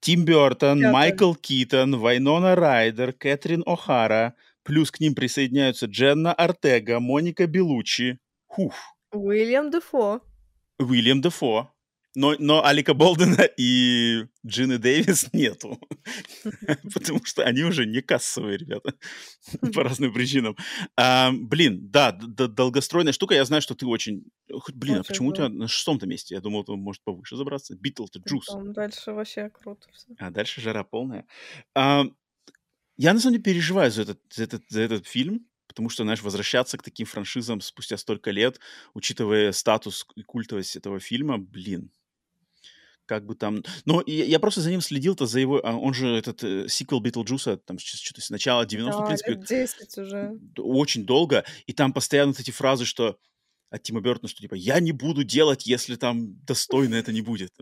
[0.00, 0.80] Тим Бертон.
[0.80, 8.74] Майкл Китон, Вайнона Райдер, Кэтрин О'Хара, плюс к ним присоединяются Дженна Ортега, Моника Беллуччи, хуф,
[9.12, 10.20] Уиллем Дефо.
[10.78, 11.70] Уиллем Дефо.
[12.16, 15.78] Но, но Алека Болдуина и Джины Дэвис нету.
[16.94, 18.94] Потому что они уже не кассовые ребята.
[19.74, 20.56] По разным причинам.
[20.96, 23.34] А, блин, да, долгостройная штука.
[23.34, 24.24] Я знаю, что ты очень...
[24.72, 26.34] Блин, а почему у тебя на шестом-то месте?
[26.34, 27.76] Я думал, ты может повыше забраться.
[27.76, 28.46] Битл-то Джус.
[28.46, 30.08] Там дальше вообще круто все.
[30.18, 31.26] А дальше жара полная.
[31.74, 32.06] А,
[32.96, 36.22] я на самом деле переживаю за этот, за, этот, за этот фильм, потому что, знаешь,
[36.22, 38.58] возвращаться к таким франшизам спустя столько лет,
[38.94, 41.90] учитывая статус и культовость этого фильма, блин,
[43.06, 43.62] как бы там...
[43.84, 45.64] Но я, я просто за ним следил-то, за его...
[45.64, 49.30] а Он же этот э, сиквел Битлджуса, там что-то с начала 90 в Да, принципе,
[49.32, 50.38] лет 10 уже.
[50.58, 53.18] очень долго, и там постоянно вот эти фразы, что
[53.70, 57.52] от Тима Бертона, что типа «я не буду делать, если там достойно это не будет».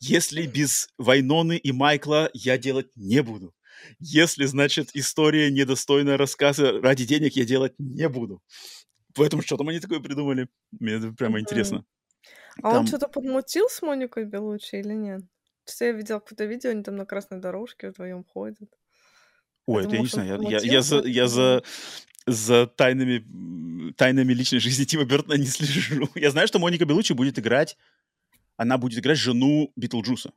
[0.00, 3.52] Если без Вайноны и Майкла я делать не буду.
[3.98, 8.40] Если, значит, история недостойная рассказа ради денег я делать не буду.
[9.14, 10.48] Поэтому что там они такое придумали?
[10.78, 11.40] Мне это прямо Мгм.
[11.40, 11.84] интересно.
[12.62, 15.22] А он Там, что-то подмутил с Моникой Белучи или нет?
[15.66, 18.70] Что я видела какое-то видео, они там на красной дорожке вдвоем ходят.
[19.66, 21.62] ой, Это я не знаю, я, я, я за, я за,
[22.26, 26.08] за тайнами, тайнами личной жизни Тима Бертона не слежу.
[26.14, 27.76] Я знаю, что Моника Беллуччи будет играть,
[28.56, 30.32] она будет играть жену Битлджуса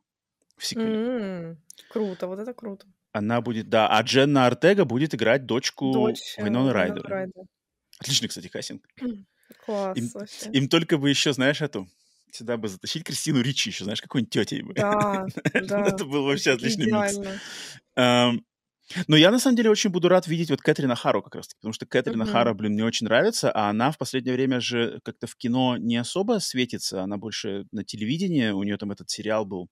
[0.58, 0.95] в сиквеле.
[0.95, 1.58] М,
[1.89, 2.86] Круто, вот это круто.
[3.13, 7.10] Она будет, да, а Дженна Ортега будет играть дочку Дочь э, Вайноны Райдер.
[7.10, 7.43] Райдер.
[7.99, 8.88] Отличный, кстати, кастинг.
[9.57, 10.51] Класс Им, вообще.
[10.51, 11.87] им только бы еще, знаешь, эту,
[12.31, 14.73] сюда бы затащить Кристину Ричи еще, знаешь, какой-нибудь тетей бы.
[14.75, 17.19] Да, да, Это был вообще отличный микс.
[19.07, 21.73] Но я, на самом деле, очень буду рад видеть вот Кэтрина Хару как раз-таки, потому
[21.73, 22.33] что Кэтрина Мгм.
[22.33, 25.97] Хара, блин, мне очень нравится, а она в последнее время же как-то в кино не
[25.97, 29.69] особо светится, она больше на телевидении, у нее там этот сериал был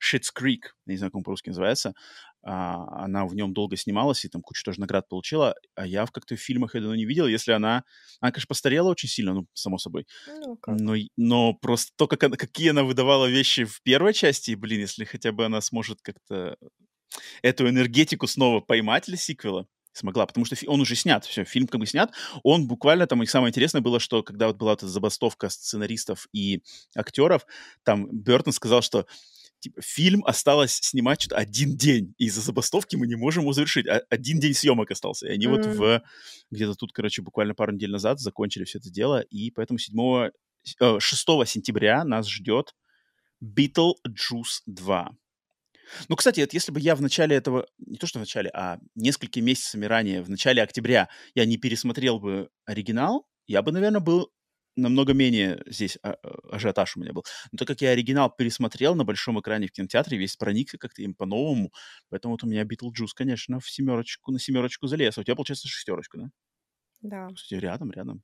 [0.00, 1.94] Shit's Creek, не знаю, как он по-русски называется,
[2.42, 6.12] а, она в нем долго снималась и там кучу тоже наград получила, а я в
[6.12, 7.84] как-то в фильмах давно не видел, если она,
[8.20, 10.78] она, конечно, постарела очень сильно, ну, само собой, Ну, как.
[10.80, 15.04] но, но просто то, как она- какие она выдавала вещи в первой части, блин, если
[15.04, 16.56] хотя бы она сможет как-то
[17.42, 21.80] эту энергетику снова поймать для сиквела, смогла, потому что он уже снят, все, фильм как
[21.80, 22.12] бы снят,
[22.44, 26.62] он буквально там, и самое интересное было, что когда вот была эта забастовка сценаристов и
[26.94, 27.44] актеров,
[27.82, 29.06] там Бертон сказал, что
[29.60, 33.86] типа, фильм осталось снимать что-то один день, и из-за забастовки мы не можем его завершить,
[33.86, 35.72] а один день съемок остался, и они вот М.
[35.72, 36.02] в
[36.50, 40.30] где-то тут, короче, буквально пару недель назад закончили все это дело, и поэтому 7,
[40.80, 42.74] э, 6 сентября нас ждет
[43.42, 45.16] Beetlejuice 2.
[46.08, 48.78] Ну, кстати, вот если бы я в начале этого, не то что в начале, а
[48.94, 54.30] несколькими месяцами ранее, в начале октября, я не пересмотрел бы оригинал, я бы, наверное, был
[54.80, 57.24] намного менее здесь а, а, ажиотаж у меня был.
[57.52, 61.14] Но так как я оригинал пересмотрел на большом экране в кинотеатре, весь проникся как-то им
[61.14, 61.72] по-новому,
[62.08, 65.18] поэтому вот у меня Битлджус, конечно, в семерочку, на семерочку залез.
[65.18, 66.30] А у тебя, получается, шестерочку, да?
[67.02, 68.22] Да, Кстати, рядом, рядом.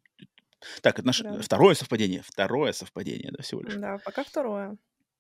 [0.83, 1.43] Так, это наше рядом.
[1.43, 2.23] второе совпадение.
[2.25, 3.75] Второе совпадение, да, всего лишь.
[3.75, 4.77] Да, пока второе.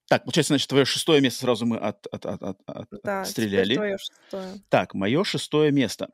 [0.09, 3.75] Так, получается, значит, твое шестое место сразу мы от, от, от, от, от- Да, отстреляли.
[3.75, 4.61] твое шестое.
[4.69, 6.11] Так, мое шестое место.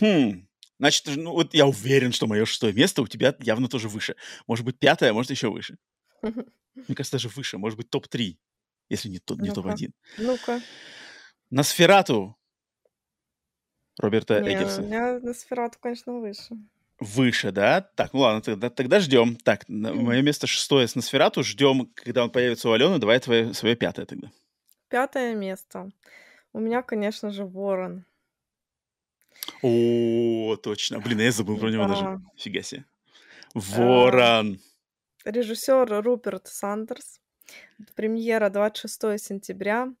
[0.00, 0.47] Хм,
[0.78, 4.16] значит, ну вот я уверен, что мое шестое место у тебя явно тоже выше.
[4.46, 5.76] Может быть, пятое, а может еще выше.
[6.22, 7.58] Мне кажется, даже выше.
[7.58, 8.36] Может быть, топ-3,
[8.88, 9.62] если не, топ- не Ну-ка.
[9.62, 9.90] топ-1.
[10.18, 10.60] Ну-ка.
[11.50, 12.36] Носферату
[13.98, 14.82] Роберта Не, у Эггерса.
[14.82, 16.56] меня Носферату, конечно, выше.
[17.00, 17.80] Выше, да?
[17.80, 19.36] Так, ну ладно, тогда, тогда ждем.
[19.36, 21.42] Так, мое место шестое с Носферату.
[21.42, 22.98] Ждем, когда он появится у Алены.
[22.98, 24.30] Давай твое, свое пятое тогда.
[24.88, 25.90] Пятое место.
[26.52, 28.04] У меня, конечно же, Ворон.
[29.62, 31.00] О, точно.
[31.00, 32.02] Блин, я забыл про него даже.
[32.02, 32.20] Да.
[32.36, 32.84] Фига себе.
[33.54, 34.60] А, Ворон.
[35.24, 37.20] Режиссер Руперт Сандерс.
[37.94, 39.92] Премьера 26 сентября.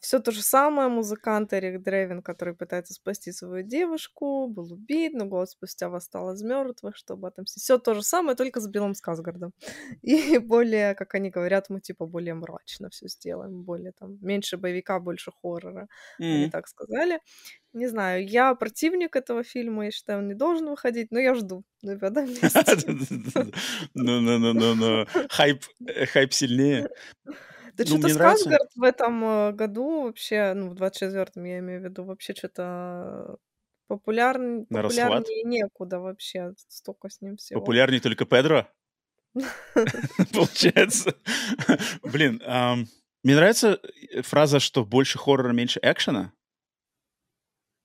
[0.00, 0.88] Все то же самое.
[0.88, 6.42] Музыкант Эрик Дрейвен, который пытается спасти свою девушку, был убит, но год спустя восстал из
[6.42, 7.62] мертвых, чтобы отомстить.
[7.62, 9.52] Все то же самое, только с Биллом Сказгардом.
[10.02, 15.00] И более, как они говорят, мы типа более мрачно все сделаем, более там меньше боевика,
[15.00, 15.88] больше хоррора.
[16.18, 16.50] Они М.
[16.50, 17.20] так сказали.
[17.72, 21.64] Не знаю, я противник этого фильма, я считаю, он не должен выходить, но я жду
[21.82, 23.52] месте.
[23.94, 25.06] Ну-ну-ну-ну-ну.
[25.86, 26.88] Э, хайп сильнее.
[27.78, 28.14] Да Ну, что-то.
[28.14, 33.36] Сказгард в этом э, году вообще, ну, в 24-м я имею в виду, вообще что-то
[33.86, 34.66] популярн...
[34.68, 35.08] На расхват.
[35.08, 37.60] популярнее некуда вообще, столько с ним всего.
[37.60, 38.66] Популярнее только Педро,
[40.32, 41.14] получается.
[42.02, 42.42] Блин,
[43.22, 46.32] мне нравится э, фраза, что больше хоррора, меньше экшена.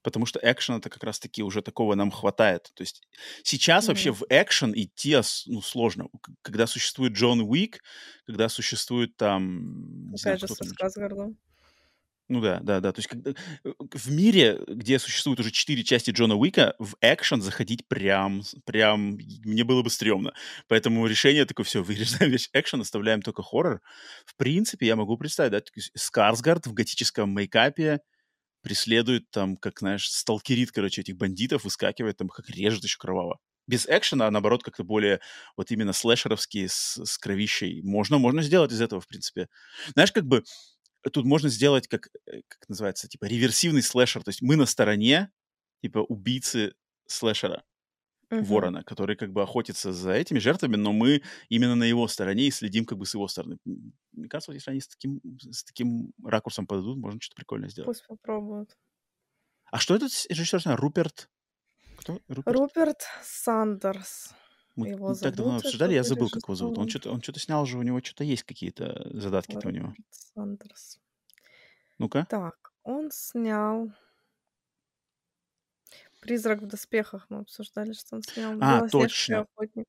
[0.03, 2.71] Потому что экшена это как раз-таки уже такого нам хватает.
[2.75, 3.01] То есть
[3.43, 4.19] сейчас вообще Мгм.
[4.19, 6.07] в экшен идти ну, сложно.
[6.41, 7.81] Когда существует Джон Уик,
[8.25, 10.11] когда существует там...
[10.11, 10.67] Не знаю, кто там.
[12.29, 12.91] Ну да, да, да.
[12.93, 17.87] То есть когда, в мире, где существует уже четыре части Джона Уика, в экшен заходить
[17.87, 20.33] прям, прям мне было бы стрёмно.
[20.67, 23.81] Поэтому решение такое, все, вырезаем весь экшен, оставляем только хоррор.
[24.25, 25.61] В принципе, я могу представить, да,
[25.95, 27.99] Скарсгард в готическом мейкапе
[28.63, 33.37] преследует там, как, знаешь, сталкерит, короче, этих бандитов, выскакивает там, как режет еще кроваво.
[33.67, 35.19] Без экшена, а наоборот, как-то более
[35.55, 37.81] вот именно слэшеровские с, с кровищей.
[37.83, 39.47] Можно, можно сделать из этого, в принципе.
[39.93, 40.43] Знаешь, как бы
[41.11, 44.23] тут можно сделать, как, э, как называется, типа реверсивный слэшер.
[44.23, 45.29] То есть мы на стороне,
[45.81, 46.73] типа, убийцы
[47.07, 47.63] слэшера,
[48.41, 48.45] Мгм.
[48.45, 52.51] ворона, который как бы охотится за этими жертвами, но мы именно на его стороне и
[52.51, 53.57] следим как бы с его стороны.
[53.65, 57.87] Мне кажется, вот если они с таким, с таким ракурсом подойдут, можно что-то прикольное сделать.
[57.87, 58.77] Пусть попробуют.
[59.71, 60.75] А что этот режиссер?
[60.75, 61.29] Руперт?
[61.97, 62.19] Кто?
[62.27, 62.57] Руперт?
[62.57, 64.33] Руперт Сандерс.
[64.75, 66.77] Мы его так давно обсуждали, я забыл, как его зовут.
[66.77, 69.93] Он что-то он что-то снял же, у него что-то есть какие-то задатки-то у него.
[70.09, 70.99] Сандерс.
[71.99, 72.25] Ну-ка.
[72.29, 73.91] Так, он снял
[76.23, 77.25] «Призрак в доспехах».
[77.29, 78.53] Мы обсуждали, что он снял.
[78.61, 79.39] А, «Белоснежка и точно.
[79.41, 79.85] охотник».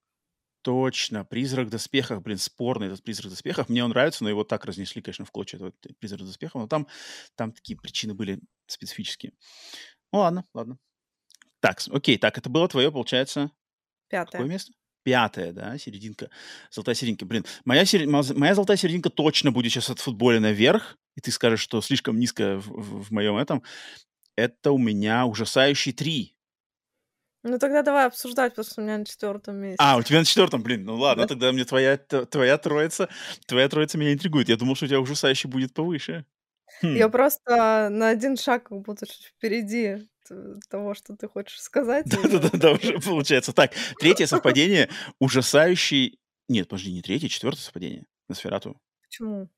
[0.62, 3.68] Точно, «Призрак в доспехах», блин, спорный этот «Призрак в доспехах».
[3.68, 6.54] Мне он нравится, но его так разнесли, конечно, в клочья, этот «Призрак в доспехах».
[6.54, 6.86] Но там,
[7.34, 9.32] там такие причины были специфические.
[10.12, 10.78] Ну ладно, ладно.
[11.60, 13.50] Так, окей, так, это было твое, получается,
[14.08, 14.44] какое Пятое.
[14.44, 14.72] место?
[15.02, 16.30] Пятое, да, серединка.
[16.70, 17.26] Золотая серединка.
[17.26, 21.60] Блин, моя, сер- моя золотая серединка точно будет сейчас от футболя наверх, и ты скажешь,
[21.60, 23.62] что слишком низко в, в- в моем этом.
[24.36, 26.34] Это у меня ужасающий три.
[27.42, 29.76] Ну тогда давай обсуждать, потому что у меня на четвертом месте.
[29.78, 30.84] А, у тебя на четвертом, блин.
[30.84, 31.28] Ну ладно, Да.
[31.28, 33.08] тогда мне твоя, твоя троица,
[33.46, 34.48] твоя троица меня интригует.
[34.48, 36.24] Я думал, что у тебя ужасающий будет повыше.
[36.82, 37.10] Я Хм.
[37.10, 40.08] просто на один шаг как будто впереди
[40.70, 42.06] того, что ты хочешь сказать.
[42.06, 43.52] Да-да-да, уже получается.
[43.52, 44.88] Так, третье совпадение.
[45.20, 46.18] Ужасающий...
[46.48, 48.06] Нет, подожди, не третье, четвертое совпадение.
[48.28, 48.80] На сферату.
[49.02, 49.48] Почему?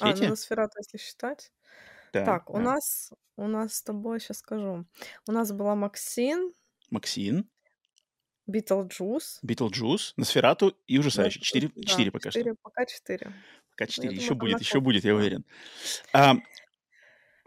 [0.00, 0.28] А, ну Третье?
[0.30, 1.52] Носферату, если считать.
[2.12, 2.60] Да, Так, у да.
[2.60, 4.84] нас, у нас с тобой, сейчас скажу.
[5.28, 6.52] У нас была Максин,
[6.90, 7.48] Максин,
[8.46, 9.38] Битлджус.
[9.42, 11.40] Битлджус, Носферату и Ну, ужасающий.
[11.40, 12.40] Четыре, да, четыре пока что.
[12.40, 13.26] четыре, пока четыре.
[13.70, 14.08] Пока Я четыре.
[14.08, 15.44] думаю, Еще там будет, еще будет, я уверен.
[16.12, 16.34] А,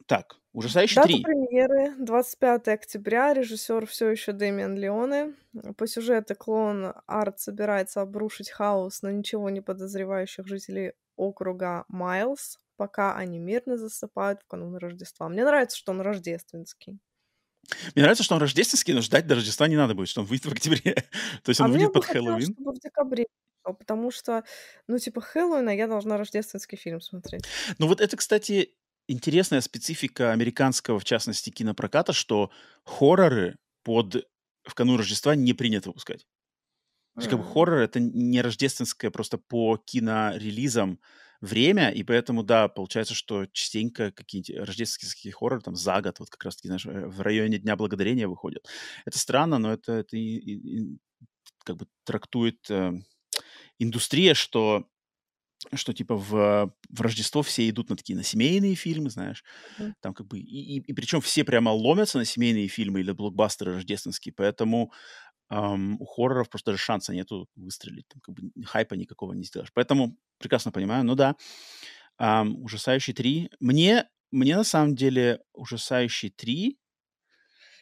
[0.08, 1.22] так, ужасающий Дата три.
[1.24, 3.34] премьеры 25 октября.
[3.34, 5.34] Режиссер все еще Дэмиан Леоне.
[5.78, 13.16] По сюжету клон Арт собирается обрушить хаос на ничего не подозревающих жителей округа Майлз, пока
[13.16, 15.30] они мирно засыпают в канун Рождества.
[15.30, 17.00] Мне нравится, что он рождественский.
[17.96, 20.46] Мне нравится, что он рождественский, но ждать до Рождества не надо будет, что он выйдет
[20.46, 20.96] в октябре.
[21.44, 22.54] То есть А он мне выйдет бы под хотелось, Хэллоуин.
[22.54, 23.26] чтобы в декабре
[23.64, 24.44] потому что,
[24.88, 27.46] ну, типа, Хэллоуина я должна рождественский фильм смотреть.
[27.78, 28.76] Ну вот это, кстати,
[29.08, 32.52] интересная специфика американского, в частности, кинопроката, что
[32.84, 34.28] хорроры под
[34.66, 36.26] в канун Рождества не принято выпускать.
[37.16, 41.00] То есть как бы хоррор это не рождественское просто по кинорелизам
[41.44, 46.44] время, и поэтому, да, получается, что частенько какие-нибудь рождественские хорроры там за год, вот как
[46.46, 48.68] раз-таки, знаешь, э, в районе Дня Благодарения выходят.
[49.06, 50.98] Это странно, но это, это и- и- и
[51.66, 52.94] как бы трактует э,
[53.80, 54.88] индустрия, что
[55.74, 59.44] что типа в, в Рождество все идут на такие на семейные фильмы, знаешь,
[59.78, 59.94] Мгм.
[60.02, 64.34] там как бы и, и, причем все прямо ломятся на семейные фильмы или блокбастеры рождественские,
[64.36, 64.92] поэтому
[65.50, 69.72] ам, у хорроров просто даже шанса нету выстрелить, там как бы хайпа никакого не сделаешь.
[69.74, 71.36] Поэтому прекрасно понимаю, ну да,
[72.18, 73.50] ам, «Ужасающий 3».
[73.60, 76.78] Мне, мне на самом деле «Ужасающий 3»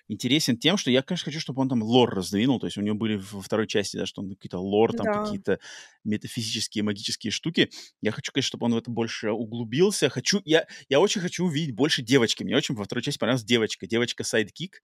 [0.07, 2.95] интересен тем, что я, конечно, хочу, чтобы он там лор раздвинул, то есть у него
[2.97, 5.11] были во второй части, да, что он какие-то лор, там Да.
[5.11, 5.59] какие-то
[6.03, 7.69] метафизические, магические штуки.
[8.01, 10.09] Я хочу, конечно, чтобы он в это больше углубился.
[10.09, 12.43] Хочу, я, я очень хочу увидеть больше девочки.
[12.43, 14.81] Мне очень во второй части понравилась девочка, девочка-сайдкик.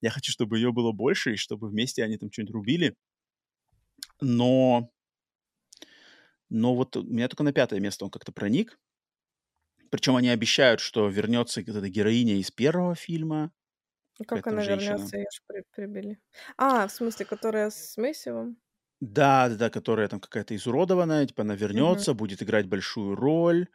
[0.00, 2.96] Я хочу, чтобы ее было больше, и чтобы вместе они там что-нибудь рубили.
[4.20, 4.90] Но,
[6.48, 8.78] но вот у меня только на пятое место он как-то проник.
[9.90, 13.52] Причем они обещают, что вернется эта героиня из первого фильма,
[14.30, 15.12] как она женщина.
[15.12, 16.20] вернется, ее ж при- прибили.
[16.56, 18.58] А, в смысле, которая с Мессивом?
[19.00, 23.68] Да, да, да, которая там какая-то изуродованная, типа она вернется, будет играть большую роль.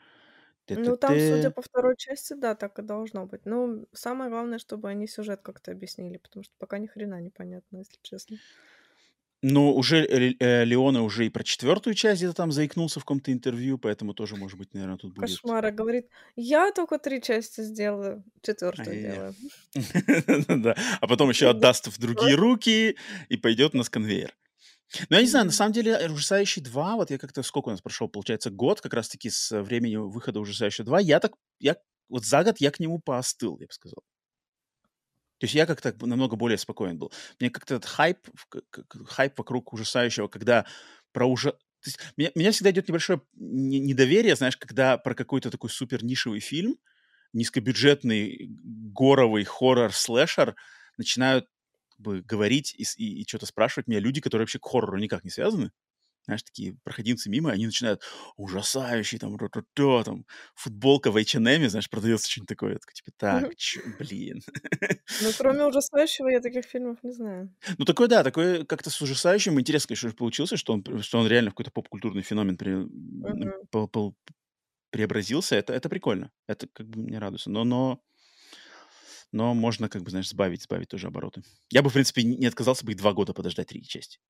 [0.69, 1.51] Ну, там, судя Т-т-т.
[1.51, 3.45] по второй части, да, так и должно быть.
[3.45, 7.97] Ну, самое главное, чтобы они сюжет как-то объяснили, потому что пока ни хрена непонятно, если
[8.01, 8.37] честно.
[9.47, 13.77] Но уже э, Леона уже и про четвертую часть где-то там заикнулся в каком-то интервью,
[13.77, 15.29] поэтому тоже, может быть, наверное, тут будет...
[15.29, 19.35] Кошмара говорит, я только три части сделаю, четвертую делаю.
[20.99, 21.51] А потом еще Да.
[21.51, 22.95] отдаст в другие руки
[23.29, 24.33] и пойдет у нас конвейер.
[25.09, 27.81] Но я не знаю, на самом деле «Ужасающий 2», вот я как-то, сколько у нас
[27.81, 31.75] прошел, получается, год как раз-таки с времени выхода «Ужасающего 2», я так, я
[32.09, 34.03] вот за год я к нему поостыл, я бы сказал.
[35.39, 37.11] То есть я как-то намного более спокоен был.
[37.39, 38.19] Мне как-то этот хайп,
[39.05, 40.65] хайп вокруг ужасающего, когда
[41.11, 41.51] про уже...
[41.51, 46.03] То есть меня, меня всегда идет небольшое не- недоверие, знаешь, когда про какой-то такой супер
[46.03, 46.77] нишевый фильм,
[47.33, 50.55] низкобюджетный горовый хоррор-слэшер
[50.97, 51.47] начинают
[51.97, 55.29] бы, говорить и, с- и, что-то спрашивать меня люди, которые вообще к хоррору никак не
[55.31, 55.71] связаны.
[56.25, 58.03] Знаешь, такие проходимцы мимо, они начинают
[58.37, 60.25] ужасающий, там, ро-ро-ро, там,
[60.55, 62.73] футболка в H&M, знаешь, продается что-нибудь такое.
[62.73, 64.41] Я такой, типа, так, чё, блин.
[65.19, 67.53] Ну, кроме ужасающего, я таких фильмов не знаю.
[67.77, 69.59] Ну, такой, да, такой как-то с ужасающим.
[69.59, 73.65] Интересно, конечно, получился, что он, что он реально какой-то поп-культурный феномен пре- м, Мгм.
[73.71, 74.13] по- по-
[74.91, 75.55] преобразился.
[75.55, 76.31] Это, это прикольно.
[76.47, 77.49] Это как бы мне радуется.
[77.51, 78.01] Но, но,
[79.35, 81.43] но можно, как бы, знаешь, сбавить, сбавить тоже обороты.
[81.69, 84.21] Я бы, в принципе, не отказался бы и два года подождать третью часть.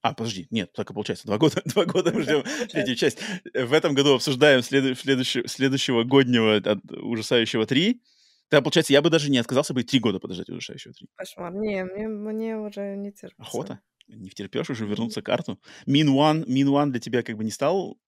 [0.00, 1.26] А, подожди, нет, так и получается.
[1.26, 3.18] Два года, два года мы Да, ждем третью часть.
[3.52, 8.00] В этом году обсуждаем следу- следующего, следующего годнего от ужасающего 3.
[8.48, 11.06] Тогда, получается, я бы даже не отказался бы и три года подождать ужасающего 3.
[11.16, 11.52] Кошмар.
[11.52, 13.42] Не, мне, мне уже не терпится.
[13.42, 13.80] Охота?
[14.08, 15.60] Не втерпешь уже вернуться к карту?
[15.84, 17.98] Мин One, Мин One для тебя как бы не стал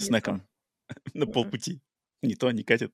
[0.00, 0.42] Не снеком
[1.14, 1.80] на полпути?
[2.22, 2.92] Не то, не катит.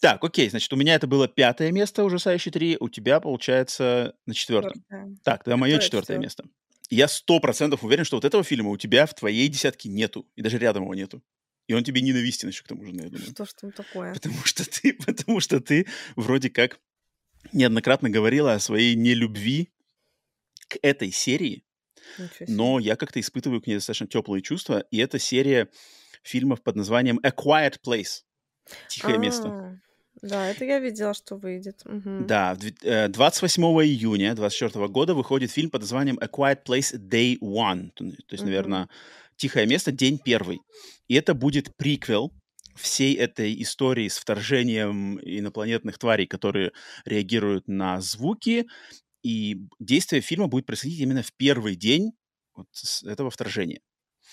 [0.00, 4.34] Так, окей, значит, у меня это было пятое место, ужасающий 3, у тебя, получается, на
[4.34, 4.74] четвертом.
[4.74, 5.16] Четвёртое.
[5.24, 6.44] Так, тогда мое четвертое место.
[6.90, 10.42] Я сто процентов уверен, что вот этого фильма у тебя в твоей десятке нету, и
[10.42, 11.22] даже рядом его нету.
[11.66, 13.30] И он тебе ненавистен еще к тому же, я думаю.
[13.30, 14.14] Что ж там такое?
[14.14, 15.86] Потому что ты, потому что ты
[16.16, 16.80] вроде как
[17.52, 19.70] неоднократно говорила о своей нелюбви
[20.68, 21.64] к этой серии,
[22.46, 25.68] но я как-то испытываю к ней достаточно теплые чувства, и это серия
[26.22, 28.22] фильмов под названием A Quiet Place.
[28.88, 29.80] Тихое место.
[30.22, 31.82] Да, это я видела, что выйдет.
[31.84, 32.26] Мгм.
[32.26, 36.96] Да, в две- э, 28 июня 2024 года выходит фильм под названием A Quiet Place
[36.98, 37.90] Day One.
[37.92, 38.46] То есть, Мгм.
[38.46, 38.88] наверное,
[39.36, 39.92] «Тихое место.
[39.92, 40.58] День первый».
[41.08, 42.32] И это будет приквел
[42.74, 46.72] всей этой истории с вторжением инопланетных тварей, которые
[47.04, 48.66] реагируют на звуки.
[49.24, 52.12] И действие фильма будет происходить именно в первый день
[52.54, 52.68] вот
[53.04, 53.80] этого вторжения.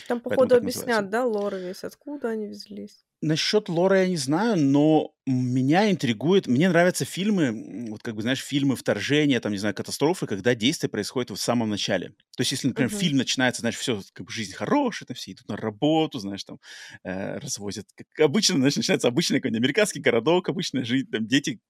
[0.08, 3.06] Там, походу, объяснят, да, лор весь, откуда они взялись.
[3.22, 6.46] Насчет лора я не знаю, но меня интригует.
[6.46, 10.92] Мне нравятся фильмы, вот как бы, знаешь, фильмы вторжения, там, не знаю, катастрофы, когда действие
[10.92, 12.10] происходит в самом начале.
[12.38, 12.92] То есть, если, например, Мгм.
[12.92, 16.60] фильм начинается, знаешь, все, как бы жизнь хорошая, там все идут на работу, знаешь, там
[17.04, 21.62] э, развозят, как обычно, знаешь, начинается обычный какой-нибудь американский городок, обычная жизнь, там дети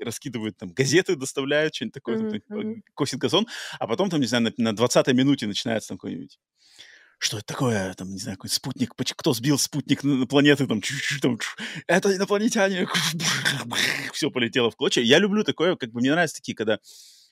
[0.00, 2.82] раскидывают там газеты, доставляют, что-нибудь такое, там, э, мгм.
[2.94, 3.46] косит газон,
[3.78, 6.38] а потом там, не знаю, на, на 20-й минуте начинается там какой-нибудь
[7.24, 10.82] что это такое, там, не знаю, какой спутник, кто сбил спутник на, на планеты, там,
[11.22, 11.38] там,
[11.86, 12.86] это инопланетяне,
[14.12, 15.02] все полетело в клочья.
[15.02, 16.80] Я люблю такое, как бы мне нравятся такие, когда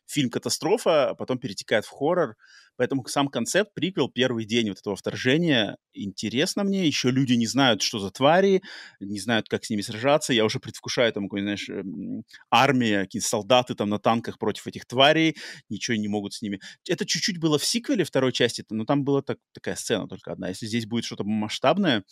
[0.06, 2.36] фильм катастрофа, а потом перетекает в хоррор,
[2.76, 7.82] поэтому сам концепт, приквел, первый день вот этого вторжения, интересно мне, еще люди не знают,
[7.82, 8.62] что за твари,
[9.00, 13.28] не знают, как с ними сражаться, я уже предвкушаю там, какой, знаешь, эм, армия, какие-то
[13.28, 15.36] солдаты там на танках против этих тварей,
[15.68, 19.22] ничего не могут с ними это чуть-чуть было в сиквеле второй части, но там была
[19.22, 20.48] так, такая сцена только одна.
[20.48, 22.04] Если здесь будет что-то масштабное,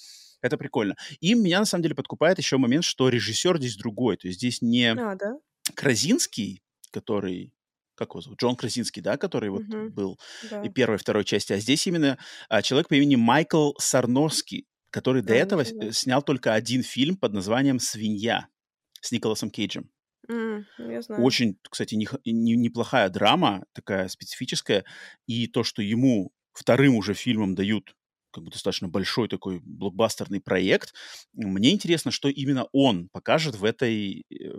[0.43, 0.97] это прикольно.
[1.21, 4.17] И меня на самом деле подкупает еще момент, что режиссер здесь другой.
[4.17, 5.37] То есть здесь не А, да?
[5.75, 7.53] Красинский, который
[8.01, 8.41] как его зовут?
[8.41, 9.91] Джон Красинский, да, который вот Мгм.
[9.93, 10.19] был
[10.51, 10.63] Да.
[10.63, 11.53] и первой, и второй части.
[11.53, 16.23] А здесь именно а, человек по имени Майкл Сарнорский, который до А, этого с- снял
[16.23, 18.49] только один фильм под названием «Свинья»
[19.03, 19.91] с Николасом Кейджем.
[20.29, 21.23] М, я знаю.
[21.23, 24.85] Очень, кстати, нех не неплохая драма, такая специфическая.
[25.27, 27.95] И то, что ему вторым уже фильмом дают
[28.31, 30.95] как бы достаточно большой такой блокбастерный проект.
[31.33, 34.51] Мне интересно, что именно он покажет в этой, э,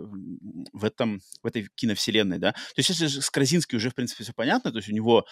[0.72, 2.52] в этом, в этой киновселенной, да.
[2.52, 5.26] То есть если с Красински уже, в принципе, все понятно, то есть у него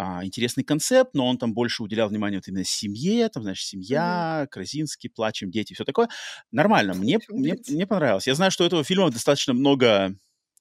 [0.00, 4.42] а, интересный концепт, но он там больше уделял внимание вот именно семье, там, знаешь, семья,
[4.44, 4.46] mm-hmm.
[4.48, 6.08] Красинский, плачем, дети, все такое.
[6.52, 8.28] Нормально, мне, мне, мне понравилось.
[8.28, 10.14] Я знаю, что у этого фильма достаточно много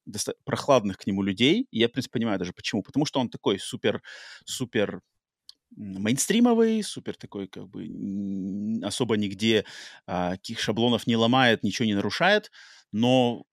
[0.07, 2.82] доста- прохладных к нему людей, и я, в принципе, понимаю даже почему.
[2.82, 4.01] Потому что он такой супер,
[4.45, 5.01] супер
[5.76, 7.86] мейнстримовый, супер такой, как бы
[8.84, 9.65] особо нигде
[10.05, 12.51] а, каких шаблонов не ломает, ничего не нарушает,
[12.91, 13.43] но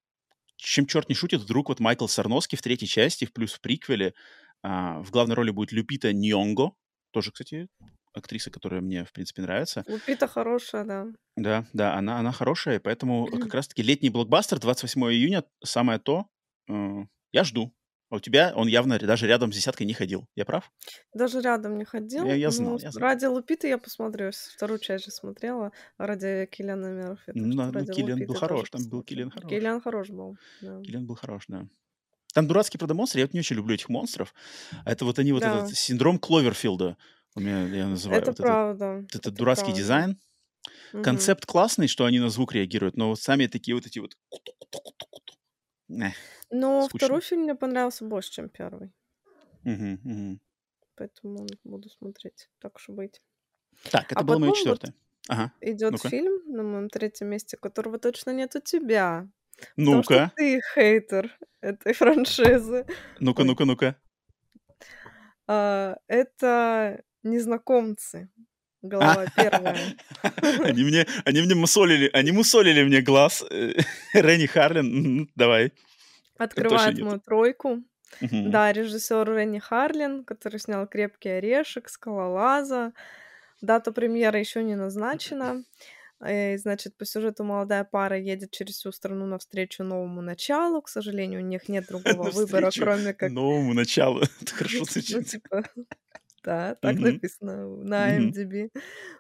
[0.57, 4.15] чем черт не шутит, вдруг вот Майкл Сарноски в третьей части, в плюс в приквеле,
[4.63, 6.73] а, в главной роли будет Люпита Ньонго,
[7.11, 7.69] тоже, кстати,
[8.13, 9.85] актриса, которая мне, в принципе, нравится.
[9.89, 11.07] Лупита хорошая, да.
[11.37, 16.27] Да, да, она, она хорошая, поэтому как раз-таки летний блокбастер 28 июня, самое то,
[16.69, 17.75] э, я жду.
[18.15, 20.29] А у тебя он явно даже рядом с десяткой не ходил.
[20.37, 20.71] Я прав?
[21.15, 22.25] Даже рядом не ходил.
[22.25, 23.09] Я, я знал, Ну, я знал.
[23.09, 24.31] ради Лупиты я посмотрю.
[24.55, 25.73] Вторую часть же смотрела.
[25.99, 27.33] Ради Киллиана Мерфи.
[27.35, 29.03] Ну, ну, Киллиан был Лупиты тоже хорош, там был.
[29.03, 29.51] Киллиан хорош.
[29.51, 30.81] Киллиан хорош был, да.
[30.83, 31.67] Киллиан был хорош, да.
[32.35, 34.33] Там дурацкий правда монстр, я вот не очень люблю этих монстров.
[34.85, 36.97] А это вот они, вот Да, этот синдром Кловерфилда,
[37.35, 38.93] у меня, я называю, это вот этот, правда.
[39.01, 39.81] вот этот Это дурацкий правда.
[39.81, 40.21] дизайн.
[40.93, 41.03] Мгм.
[41.03, 44.17] Концепт классный, что они на звук реагируют, но вот сами такие вот эти вот...
[45.91, 46.15] Эх,
[46.57, 47.07] Но скучно.
[47.07, 48.93] второй фильм мне понравился больше, чем первый.
[49.65, 50.41] Мгм, мгм.
[50.95, 52.49] Поэтому буду смотреть.
[52.61, 53.21] Так уж быть.
[53.91, 54.95] Так, это А было мое потом вот четвертое.
[55.29, 56.09] Ага, идет ну-ка.
[56.09, 59.29] фильм на моем третьем месте, которого точно нет у тебя.
[59.77, 62.87] Ну-ка, ты хейтер этой франшизы.
[63.19, 63.97] ну-ка, ну-ка, ну-ка.
[65.49, 68.31] А, это «Незнакомцы».
[68.83, 69.77] Глава первая.
[70.63, 73.43] Они мне, они мне мусолили, они мусолили мне глаз.
[73.51, 73.73] э,
[74.13, 75.73] Ренни Харлин, давай.
[76.39, 77.83] Открывает мою тройку.
[78.21, 78.51] Мгм.
[78.51, 82.93] Да, режиссер Ренни Харлин, который снял «Крепкий орешек», «Скалолаза».
[83.61, 85.65] Дата премьеры еще не назначена.
[86.21, 90.81] Э, Значит, по сюжету молодая пара едет через всю страну навстречу новому началу.
[90.83, 93.31] К сожалению, у них нет другого выбора, кроме как...
[93.33, 94.21] новому началу.
[94.41, 95.29] Это хорошо Ну, звучит.
[95.29, 95.65] типа,
[96.45, 97.21] да, так Мгм.
[97.21, 98.35] написано на Мгм.
[98.35, 98.71] IMDb.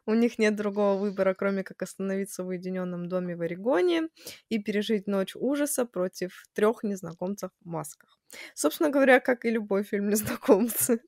[0.06, 4.08] У них нет другого выбора, кроме как остановиться в уединенном доме в Орегоне
[4.50, 8.18] и пережить ночь ужаса против трех незнакомцев в масках.
[8.54, 11.00] Собственно говоря, как и любой фильм «Незнакомцы».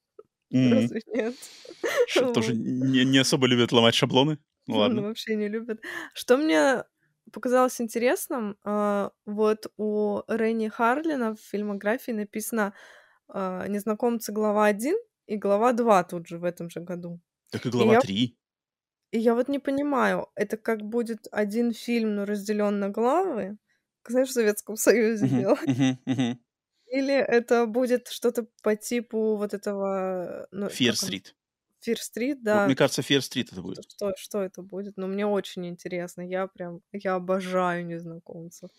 [0.53, 0.91] М.
[0.91, 1.37] Разве нет?
[2.07, 2.55] Что, тоже Вот.
[2.55, 4.39] не, не особо любят ломать шаблоны?
[4.67, 5.05] Ну Ну, ладно.
[5.05, 5.81] вообще не любят.
[6.15, 6.85] Что мне
[7.33, 12.75] показалось интересным, а, вот у Ренни Харлина в фильмографии написано
[13.29, 14.33] а, «Незнакомцы.
[14.33, 14.97] Глава 1»
[15.27, 17.21] и «Глава 2» тут же в этом же году.
[17.51, 18.39] Так и И глава я, 3.
[19.11, 23.59] и я вот не понимаю, это как будет один фильм, но разделен на главы,
[24.03, 25.27] как, знаешь, в Советском Союзе
[26.07, 26.39] мгм.
[26.87, 31.35] или это будет что-то по типу вот этого, ну, как он, Street.
[31.83, 33.89] Fear Street, Вот, да, мне кажется, Street это будет.
[33.89, 38.71] что, что это будет, но мне очень интересно, я прям, я обожаю незнакомцев.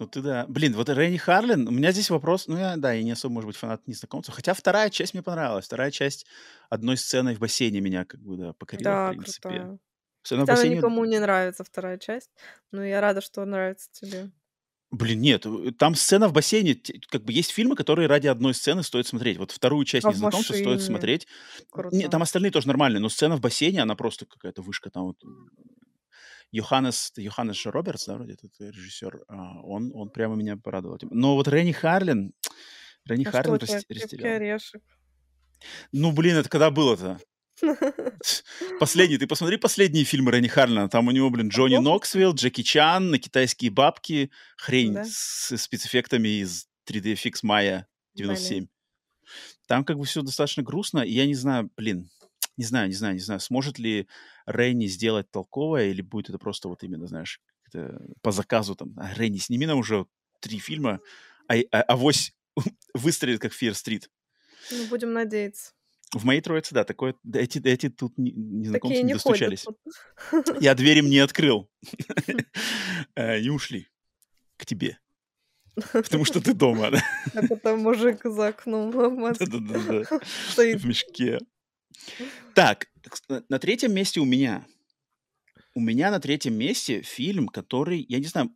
[0.00, 0.44] Ну ты да.
[0.48, 3.46] Блин, вот Ренни Харлин, у меня здесь вопрос, ну я, да, я не особо, может
[3.48, 4.34] быть, фанат незнакомцев.
[4.34, 5.66] Хотя вторая часть мне понравилась.
[5.66, 6.26] Вторая часть
[6.68, 9.70] одной сценой в бассейне меня как бы, да, покорила, в Да, принципе.
[9.70, 9.78] крутая.
[10.22, 12.30] В Хотя она бассейне, никому не нравится вторая часть,
[12.72, 14.30] но я рада, что нравится тебе.
[14.90, 16.76] блин, нет, э, там сцена в бассейне,
[17.10, 19.38] как бы есть фильмы, которые ради одной сцены стоит смотреть.
[19.38, 21.26] Вот вторую часть А в незнакомцев стоит смотреть.
[21.70, 21.96] круто.
[21.96, 24.90] Нет, там остальные тоже нормальные, но сцена в бассейне, она просто какая-то вышка.
[24.90, 25.18] Там вот
[26.54, 30.96] Йоханнес, Йоханнес Робертс, да, вроде этот режиссер, а, он, он прямо меня порадовал.
[30.96, 31.08] этим.
[31.10, 32.32] Но вот Ренни Харлин,
[33.04, 34.36] Ренни А Харлин растерял.
[34.36, 34.82] орешек?
[35.90, 37.18] Ну, блин, это когда было-то?
[38.80, 40.88] Последний, ты посмотри последние фильмы Ренни Харлина.
[40.88, 41.88] Там у него, блин, Джонни Плохо?
[41.90, 45.04] Ноксвилл, Джеки Чан, на китайские бабки, хрень Да?
[45.04, 47.84] с спецэффектами из 3D-FX Maya
[48.14, 48.56] 97.
[48.58, 48.68] Блин.
[49.66, 52.10] Там как бы все достаточно грустно, и я не знаю, блин,
[52.56, 54.08] не знаю, не знаю, не знаю, сможет ли
[54.46, 57.40] Ренни сделать толковое, или будет это просто вот именно, знаешь,
[58.22, 60.06] по заказу там, «А, Ренни, сними нам уже
[60.40, 61.00] три фильма,
[61.48, 62.32] а, а, авось
[62.94, 64.04] выстрелит, как Fear Street.
[64.70, 65.72] Ну, будем надеяться.
[66.12, 69.66] В моей троице, да, такое, эти, эти тут не- незнакомцы Такие не ходят достучались.
[70.44, 70.62] тут.
[70.62, 71.68] Я дверь им не открыл.
[73.16, 73.88] Э, Не ушли
[74.56, 74.98] к тебе,
[75.92, 77.02] потому что ты дома, да?
[77.32, 81.38] Как это мужик за окном Да-да-да, в мешке.
[82.54, 82.88] Так,
[83.48, 84.66] на третьем месте у меня.
[85.74, 88.54] У меня на третьем месте фильм, который, я не знаю,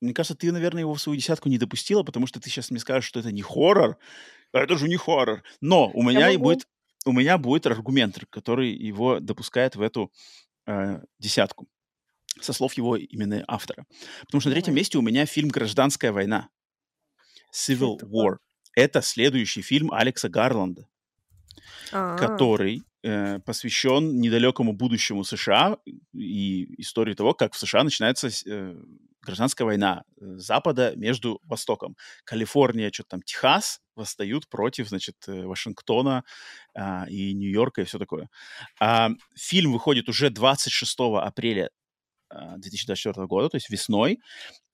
[0.00, 2.80] мне кажется, ты, наверное, его в свою десятку не допустила, потому что ты сейчас мне
[2.80, 3.98] скажешь, что это не хоррор.
[4.52, 5.42] А это же не хоррор.
[5.60, 6.66] Но у меня и будет,
[7.04, 10.10] у меня будет аргумент, который его допускает в эту
[10.66, 11.68] э, десятку,
[12.40, 13.86] со слов его именно автора.
[14.22, 16.48] Потому что на третьем месте у меня фильм «Гражданская война».
[17.52, 18.36] Civil War.
[18.74, 20.88] Это следующий фильм Алекса Гарланда,
[21.92, 25.76] А, который э, посвящен недалекому будущему США
[26.12, 28.76] и истории того, как в США начинается э,
[29.22, 31.96] гражданская война э, Запада между Востоком.
[32.24, 36.24] Калифорния, что-то там, Техас восстают против, значит, э, Вашингтона
[36.74, 38.28] а, и Нью-Йорка и все такое.
[38.80, 41.70] А, фильм выходит уже 26 апреля
[42.28, 44.18] а, 2024 года, то есть весной.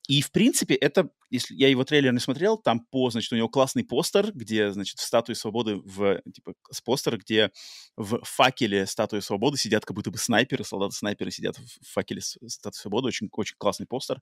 [0.09, 3.49] И, в принципе, это, если я его трейлер не смотрел, там по, значит, у него
[3.49, 7.51] классный постер, где, значит, в статуе свободы, в, типа, с постер, где
[7.97, 13.09] в факеле статуи свободы сидят как будто бы снайперы, солдаты-снайперы сидят в факеле статуи свободы,
[13.09, 14.21] очень, очень классный постер.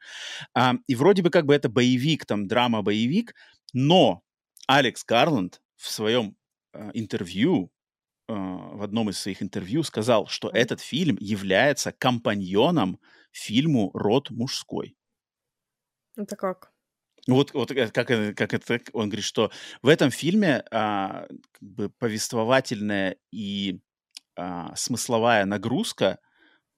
[0.54, 3.34] А, и вроде бы как бы это боевик, там, драма-боевик,
[3.72, 4.22] но
[4.66, 6.36] Алекс Гарланд в своем
[6.72, 7.70] а, интервью,
[8.28, 12.98] а, в одном из своих интервью сказал, что этот фильм является компаньоном
[13.32, 14.96] фильму «Род мужской».
[16.16, 16.72] Это как?
[17.26, 19.50] Ну Вот, вот э, как, это- как это, он говорит, что
[19.82, 23.80] в этом фильме а, как бы повествовательная и
[24.36, 26.18] а, смысловая нагрузка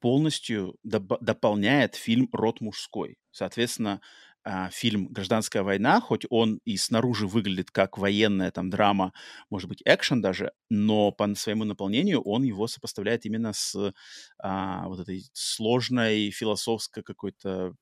[0.01, 3.19] полностью доба- дополняет фильм «Род мужской».
[3.33, 4.01] Соответственно,
[4.49, 9.13] а, фильм «Гражданская война», хоть он и снаружи выглядит как военная там драма,
[9.51, 13.93] может быть, экшен даже, но по своему наполнению он его сопоставляет именно с
[14.39, 17.75] а, вот этой сложной философской какой-то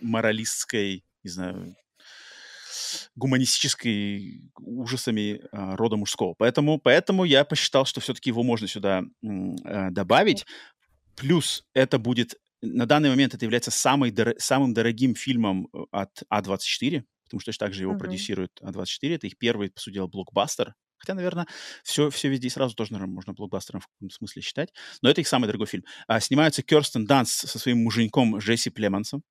[0.00, 1.76] моралистской, не знаю,
[3.14, 6.32] гуманистической ужасами а, рода мужского.
[6.38, 10.46] Поэтому, поэтому я посчитал, что все-таки его можно сюда э, добавить.
[11.16, 16.22] Плюс это будет на данный момент это является самой дор- самым дорогим фильмом э, от
[16.32, 18.00] А24, потому что также его Мгм.
[18.00, 19.14] продюсирует А24.
[19.14, 20.74] Это их первый, по сути дела, блокбастер.
[20.96, 21.46] Хотя, наверное,
[21.84, 24.72] все, все везде сразу тоже, наверное, можно блокбастером в каком-то смысле считать.
[25.00, 25.84] Но это их самый дорогой фильм.
[26.08, 29.22] А, снимаются Керстен Данст со своим муженьком Джесси Племансом.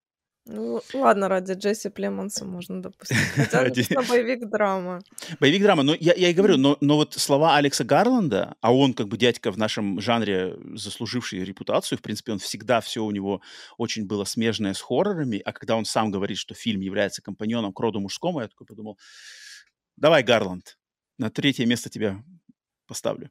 [0.48, 3.18] Ну, ладно, ради Джесси Племонса можно допустить.
[3.36, 5.02] Хотя Ради- боевик-драма.
[5.40, 8.94] Боевик драма, но я, я и говорю, но, но вот слова Алекса Гарланда, а он
[8.94, 13.42] как бы дядька в нашем жанре, заслуживший репутацию, в принципе, он всегда все у него
[13.78, 17.80] очень было смежное с хоррорами, а когда он сам говорит, что фильм является компаньоном к
[17.80, 18.98] роду мужскому, я такой подумал,
[19.96, 20.78] давай, Гарланд,
[21.18, 22.24] на третье место тебя
[22.88, 23.30] поставлю.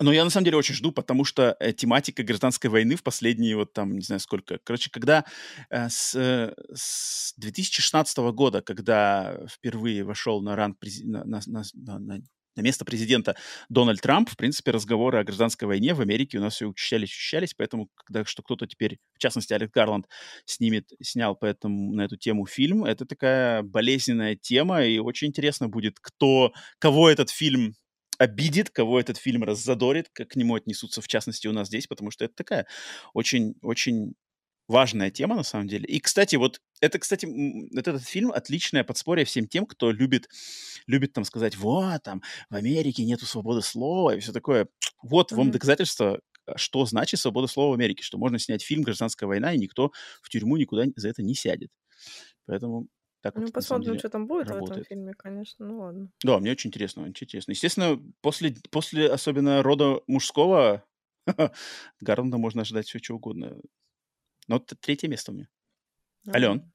[0.00, 3.56] Но я на самом деле очень жду, потому что э, тематика гражданской войны в последние
[3.56, 4.58] вот там, не знаю сколько.
[4.64, 5.24] Короче, когда
[5.70, 11.64] э, с, э, с 2016 года, когда впервые вошел на ранг прези- на, на- на-
[11.74, 12.22] на- на-
[12.62, 13.36] место президента
[13.68, 17.54] Дональд Трамп, в принципе, разговоры о гражданской войне в Америке у нас все учащались, учащались,
[17.54, 20.06] поэтому, когда что кто-то теперь, в частности, Алекс Гарланд,
[20.44, 25.98] снимет, снял поэтому на эту тему фильм, это такая болезненная тема, и очень интересно будет,
[26.00, 27.74] кто, кого этот фильм
[28.18, 32.10] обидит, кого этот фильм раззадорит, как к нему отнесутся, в частности, у нас здесь, потому
[32.10, 32.66] что это такая
[33.14, 34.14] очень-очень
[34.68, 35.86] важная тема, на самом деле.
[35.86, 40.28] И, кстати, вот это, кстати, вот этот фильм отличное подспорье всем тем, кто любит,
[40.86, 44.68] любит там сказать, вот, там, в Америке нету свободы слова и все такое.
[45.02, 45.52] Вот вам Мгм.
[45.52, 49.58] доказательство, а, что значит свобода слова в Америке, что можно снять фильм «Гражданская война», и
[49.58, 49.92] никто
[50.22, 51.70] в тюрьму никуда за это не сядет.
[52.46, 52.88] Поэтому
[53.32, 54.86] так Ну, самом посмотрим, деле, что там будет в этом работает.
[54.88, 55.66] фильме, конечно.
[55.66, 56.10] Ну, ладно.
[56.24, 57.52] Да, мне очень интересно, очень интересно.
[57.52, 60.84] Естественно, после, после особенно рода мужского
[62.00, 63.58] Гарланда можно ожидать все, что угодно.
[64.48, 65.48] Но вот третье место у меня.
[66.34, 66.72] Ален, М,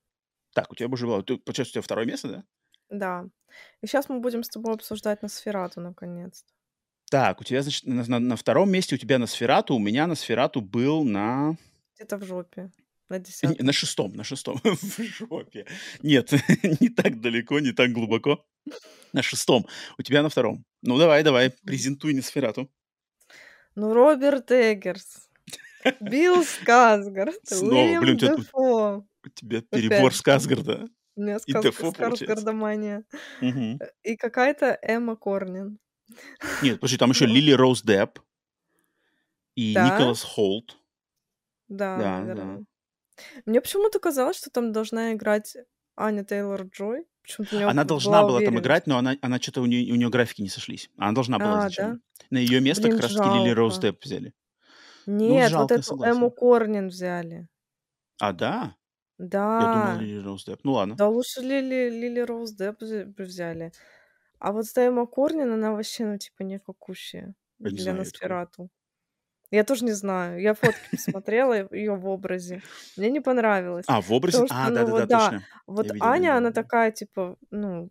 [0.54, 1.24] так, у тебя уже было...
[1.24, 2.45] Ты, получается, у тебя второе место, да?
[2.89, 3.28] Да.
[3.82, 6.54] И сейчас мы будем с тобой обсуждать Носферату, наконец-то.
[7.10, 10.08] Так, у тебя, значит, на, на- на втором месте у тебя на Сферату, у меня
[10.08, 11.58] на Сферату был на...
[11.95, 12.72] Где-то в жопе.
[13.10, 13.66] На десятом.
[13.66, 14.60] на шестом, на шестом.
[14.64, 15.66] В жопе.
[16.01, 16.32] Нет,
[16.80, 18.45] не так далеко, не так глубоко.
[19.12, 19.66] На шестом.
[19.97, 20.66] У тебя на втором.
[20.82, 22.72] Ну, давай, давай, презентуй на Сферату.
[23.76, 25.30] Ну, Роберт Эггерс,
[25.99, 29.06] Билл Скарсгард, Снова, Уильям блин, у тебя тут Дефо.
[29.26, 30.18] у тебя Опять перебор же.
[30.20, 31.91] Сказгарда У меня сказ- Дефо.
[33.41, 33.80] Мгм.
[33.82, 35.80] Э, И какая-то Эмма Корнин.
[36.62, 38.20] Нет, подожди, там еще Ну, Лили Роуз Депп
[39.56, 40.78] и да, Николас Холт.
[41.68, 42.60] да, Да, да.
[43.45, 45.55] Мне почему-то казалось, что там должна играть
[45.95, 47.05] Аня Тейлор-Джой.
[47.22, 49.95] Почему-то Она вот должна была была там играть, но она, она что-то у нее, у
[49.95, 50.89] нее графики не сошлись.
[50.97, 51.68] Она должна была А, да?
[51.68, 51.99] изначально.
[52.32, 53.80] На ее место Блин, как раз-таки Лили Роуз.
[53.80, 54.34] Депп взяли.
[55.28, 56.32] Ну, Нет, вот жалко, я эту согласен.
[56.32, 57.47] Корнин взяли.
[58.20, 58.76] А, да?
[59.57, 59.97] Я думал, Да.
[59.97, 60.61] Лили Роуз Депп.
[60.64, 60.95] Ну, ладно.
[60.97, 63.72] Да лучше Лили, Лили Роуз Депп взяли.
[64.39, 67.93] А вот с Эмма Корнин, она вообще, ну, типа, никакущая Я для.
[67.93, 68.70] Носферату.
[69.54, 70.41] Я тоже не знаю.
[70.41, 72.64] Я фотки посмотрела ее в образе.
[72.97, 73.86] Мне не понравилось.
[73.88, 74.39] А, в образе?
[74.39, 75.43] Потому А, ну да-да-да, вот, да, точно.
[75.68, 77.89] вот Я Аня, видел, она такая, типа, ну,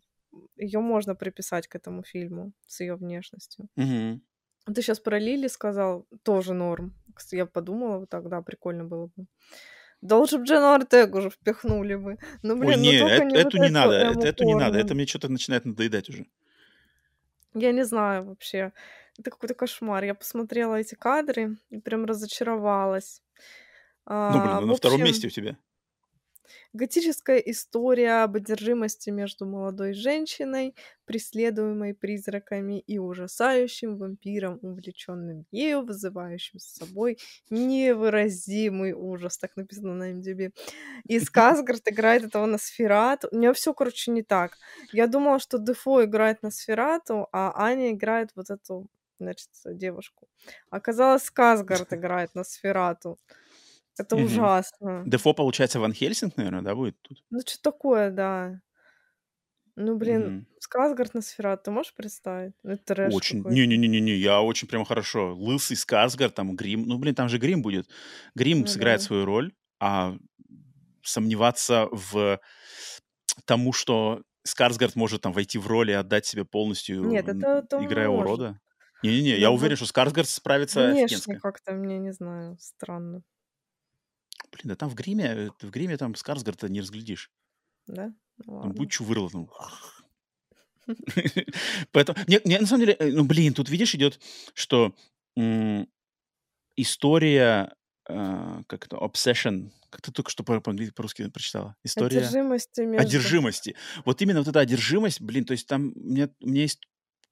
[0.56, 3.68] ее можно приписать к этому фильму с ее внешностью.
[3.76, 4.22] Мгм.
[4.74, 6.94] Ты сейчас про Лили сказал, тоже норм.
[7.30, 9.26] Я подумала вот тогда, прикольно было бы.
[10.00, 12.18] Да бы Джену Ортегу уже впихнули бы.
[12.42, 14.22] Ну, Ой, блин, ну не, только эт- не вот эту не эту надо, эт- Эмму
[14.24, 14.78] эту не надо.
[14.78, 16.26] Это мне что-то начинает надоедать уже.
[17.54, 18.72] Я не знаю вообще.
[19.18, 20.04] Это какой-то кошмар.
[20.04, 23.22] Я посмотрела эти кадры и прям разочаровалась.
[24.06, 25.58] Ну, блин, А, на втором месте общем, у тебя.
[26.72, 30.74] Готическая история об одержимости между молодой женщиной,
[31.04, 37.18] преследуемой призраками, и ужасающим вампиром, увлеченным ею, вызывающим с собой
[37.50, 39.38] невыразимый ужас.
[39.38, 40.52] Так написано на MDB.
[41.04, 43.28] И Сказгард играет этого Носферату.
[43.32, 44.56] У меня все, короче, не так.
[44.92, 48.86] Я думала, что Дефо играет Носферату, а Аня играет вот эту,
[49.18, 50.28] значит, девушку.
[50.70, 53.18] Оказалось, Сказгард играет Носферату.
[53.98, 54.16] Это Мгм.
[54.16, 55.06] ужасно.
[55.06, 57.24] Дефо, получается, Ван Хельсинг, наверное, да, будет тут?
[57.30, 58.62] Ну, что такое, да.
[59.76, 60.46] Ну, блин, Мгм.
[60.60, 62.54] Сказгард Носферату, ты можешь представить?
[62.62, 63.42] Ну, это трэш Очень.
[63.48, 65.34] Не-не-не-не, я очень прям хорошо.
[65.34, 66.84] Лысый Сказгард, там грим.
[66.86, 67.88] Ну, блин, там же грим будет.
[68.34, 69.02] Грим Ну сыграет да.
[69.02, 70.16] свою роль, а
[71.02, 72.40] сомневаться в
[73.46, 77.78] тому, что Скарсгард может там войти в роль и отдать себя полностью, Нет, это, это
[77.78, 78.40] играя может.
[78.40, 78.60] урода.
[79.02, 81.42] Не-не-не, я уверен, что Скарсгард справится офигенски.
[81.42, 83.22] как-то мне, не знаю, странно,
[84.52, 87.30] Блин, да там в гриме, э, в гриме там Скарсгарда не разглядишь.
[87.86, 88.14] да?
[88.38, 88.72] Ну Там ладно.
[88.74, 89.30] будет чувырло.
[89.30, 89.48] Там.
[91.92, 94.20] Поэтому, мне, мне на самом деле, э, ну, блин, тут, видишь, идет,
[94.54, 94.94] что
[95.36, 95.88] м,
[96.76, 97.74] история,
[98.08, 101.76] э, как это, obsession, как ты только что по- по-английски, по-русски прочитала?
[101.84, 103.06] История Одержимости между...
[103.06, 103.76] одержимости.
[104.04, 106.80] Вот именно вот эта одержимость, блин, то есть там у меня, у меня есть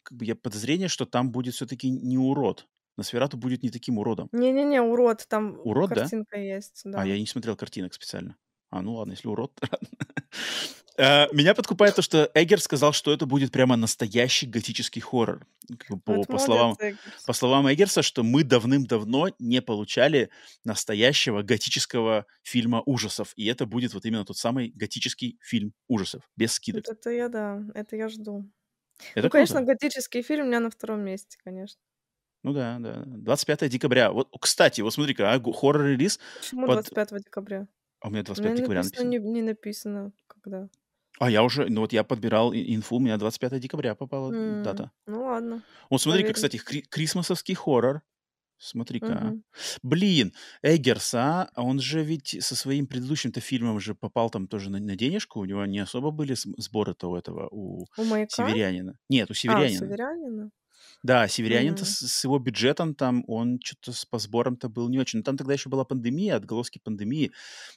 [0.03, 2.67] как бы я подозрение, что там будет все-таки не урод.
[3.01, 4.29] Носферату будет не таким уродом.
[4.33, 5.97] Не-не-не, урод, там Урод, да?
[6.03, 7.05] картинка есть, А, да.
[7.05, 8.37] я не смотрел картинок специально.
[8.71, 9.53] А, ну ладно, если урод.
[10.97, 15.47] Э, Меня подкупает то, что Эггер сказал, что это будет прямо настоящий готический хоррор.
[15.89, 16.77] Ну, По, по словам,
[17.27, 20.31] по словам Эггерса, что мы давным-давно не получали
[20.65, 23.33] настоящего готического фильма ужасов.
[23.37, 26.85] И это будет вот именно тот самый готический фильм ужасов, без скидок.
[26.89, 28.51] Это я, да, это я жду.
[29.15, 29.73] Это Ну, конечно, круто.
[29.73, 31.81] готический фильм у меня на втором месте, конечно.
[32.43, 33.03] Ну да, да.
[33.07, 34.11] 25 декабря.
[34.13, 36.75] Вот, кстати, вот смотри-ка, а, хоррор-релиз Почему под...
[36.77, 37.69] 25 декабря?
[38.01, 39.29] А у меня У 25 меня декабря написано, написано.
[39.29, 40.69] не, не написано, когда.
[41.19, 44.91] А я уже, ну вот я подбирал инфу, у меня 25 декабря попала М, дата.
[45.07, 48.03] Ну ладно, Вот смотри-ка, кстати, кри- крисмасовский хоррор.
[48.63, 49.15] Смотри-ка.
[49.15, 49.45] Мгм.
[49.83, 54.79] Блин, Эггерс, а, он же ведь со своим предыдущим-то фильмом же попал там тоже на,
[54.79, 55.41] на денежку.
[55.41, 58.31] У него не особо были сборы-то у этого, у У маяка?
[58.37, 58.99] Северянина.
[59.09, 60.51] Нет, у А, у Северянина.
[61.03, 61.87] Да, Северянин-то М.
[61.87, 65.21] с, с его бюджетом там, он что-то по сборам-то был не очень.
[65.21, 67.33] Но там тогда еще была пандемия, отголоски пандемии.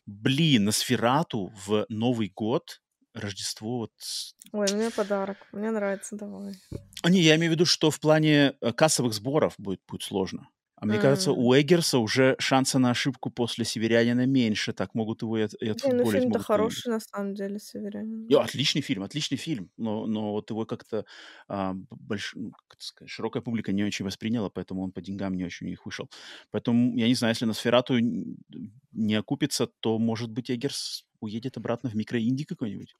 [0.05, 2.81] Блин, Носферату в Новый год,
[3.13, 5.37] Рождество, вот с- Ой, у меня подарок.
[5.51, 6.55] Мне нравится, давай.
[7.03, 10.47] А не, я имею в виду, что в плане э, кассовых сборов будет, будет сложно.
[10.83, 11.45] А мне кажется, М.
[11.45, 14.73] у Эггерса уже шанса на ошибку после Северянина меньше.
[14.73, 18.29] Так могут его и, от, и Не, ну отфутболить, фильм-то хороший, на самом деле, Северянин.
[18.29, 19.69] И отличный фильм, отличный фильм.
[19.77, 21.05] Но, но вот его как-то
[21.49, 25.43] а, больш- ну, как сказать, широкая публика не очень восприняла, поэтому он по деньгам не
[25.43, 26.09] очень у них вышел.
[26.51, 31.89] Поэтому, я не знаю, если на Сферату не окупится, то, может быть, Эггерс уедет обратно
[31.89, 32.95] в микроинди какой-нибудь.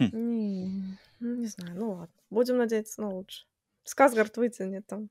[0.00, 0.10] Хм.
[0.12, 2.14] Не, ну, не знаю, ну ладно.
[2.30, 3.46] Будем надеяться на лучшее.
[3.84, 5.10] Сказгард вытянет там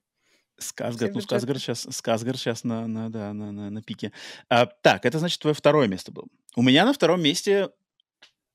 [0.57, 4.11] Сказгард, ну Сказгард сейчас, Сказгард сейчас на, на, да, на, на, на пике.
[4.49, 6.27] А, так, это значит твое второе место было.
[6.55, 7.69] У меня на втором месте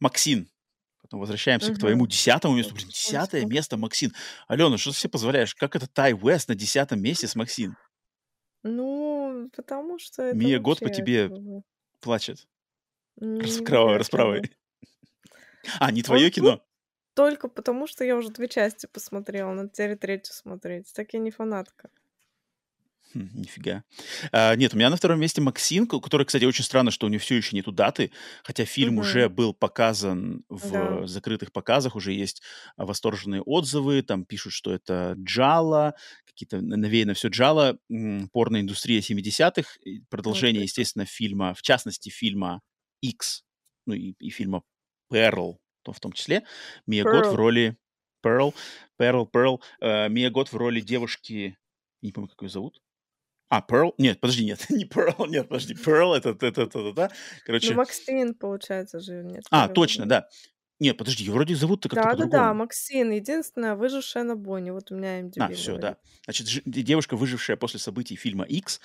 [0.01, 0.49] Максин.
[1.03, 2.74] Потом возвращаемся к твоему десятому месту.
[2.74, 4.12] Блин, десятое место Максин.
[4.46, 5.55] Алена, что ты себе позволяешь?
[5.55, 7.76] Как это Тай Уэст на десятом месте с Максин?
[8.62, 11.30] Ну, потому что это Мия год по тебе
[12.01, 12.46] плачет.
[13.20, 14.42] Расправой.
[14.42, 14.55] кино.
[15.80, 16.62] А, не твое тут кино?
[17.18, 20.92] Только потому, что я уже две части посмотрела, надо теперь третью смотреть.
[20.94, 21.90] Так я не фанатка.
[23.12, 23.82] Хм, нифига.
[24.30, 27.08] А, нет, у меня на втором месте Максин, ко- который, кстати, очень странно, что у
[27.10, 28.12] него все еще нету даты,
[28.44, 29.34] хотя фильм уже Мгм.
[29.34, 31.06] был показан в Да.
[31.08, 32.42] закрытых показах, уже есть
[32.76, 35.94] восторженные отзывы, там пишут, что это Джала,
[36.24, 37.78] какие-то на- навеяно все Джала,
[38.32, 40.64] порноиндустрия 70-х, и Вот продолжение, это.
[40.64, 42.60] естественно, фильма, в частности, фильма
[43.00, 43.42] X,
[43.86, 44.62] ну и, и фильма
[45.08, 46.45] то в том числе.
[46.87, 47.37] Мия Гот в Pearl.
[47.37, 47.76] роли
[48.24, 48.55] Pearl,
[49.01, 51.57] Pearl, Pearl, э, Мия Гот в роли девушки,
[52.03, 52.81] не помню, как ее зовут,
[53.51, 53.95] а, Pearl?
[53.99, 57.09] Нет, подожди, нет, не Pearl, нет, подожди, Pearl, это, это, это, это, да.
[57.11, 60.29] Ну, Короче, Максин, получается же, нет, а, точно, да.
[60.81, 62.55] Нет, подожди, ее вроде зовут-то как-то Да-да-да, по-другому.
[62.55, 64.72] Максин, единственная выжившая на бойне.
[64.72, 65.99] Вот у меня А, MDB все, да.
[66.24, 68.81] Значит, девушка, выжившая после событий фильма X,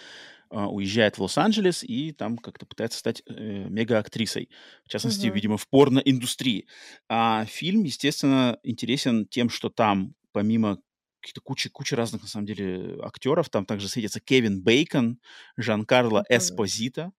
[0.50, 3.34] а, уезжает в Лос-Анджелес и там как-то пытается стать э,
[3.70, 4.50] мега-актрисой.
[4.86, 5.36] В частности, Мгм.
[5.36, 6.68] видимо, в порно-индустрии.
[7.10, 10.80] А фильм, естественно, интересен тем, что там, помимо
[11.22, 15.20] каких-то кучи, кучи разных, на самом деле, актеров, там также светится Кевин Бейкон,
[15.58, 16.24] Жан-Карло.
[16.30, 17.12] Эспозита,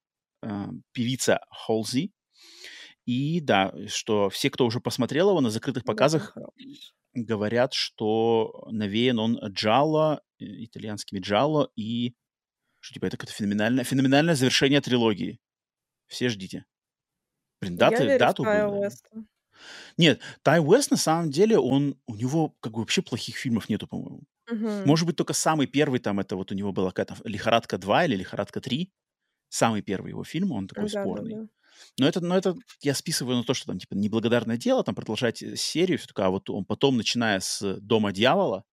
[0.42, 2.12] э, певица Холзи.
[3.06, 6.46] И да, что все, кто уже посмотрел его на закрытых показах, Да,
[7.14, 12.14] говорят, что навеян он Джалло, э, итальянскими Джалло, и
[12.80, 15.38] что типа это какое-то феноменальное, феноменальное завершение трилогии.
[16.06, 16.64] Все ждите.
[17.60, 19.24] Блин, Я даты, верю в дату бы- Уэста.
[19.96, 23.86] Нет, Тай Уэст на самом деле, он, у него как бы вообще плохих фильмов нету,
[23.86, 24.22] по-моему.
[24.50, 24.86] Мгм.
[24.86, 28.16] Может быть, только самый первый там, это вот у него была какая-то «Лихорадка 2» или
[28.16, 28.90] «Лихорадка 3».
[29.48, 31.34] Самый первый его фильм, он такой спорный.
[31.34, 31.48] Да-да-да.
[31.98, 35.42] Но это, но это я списываю на то, что там типа неблагодарное дело, там продолжать
[35.42, 38.64] э, серию, все такое, а вот он потом, начиная с «Дома дьявола»,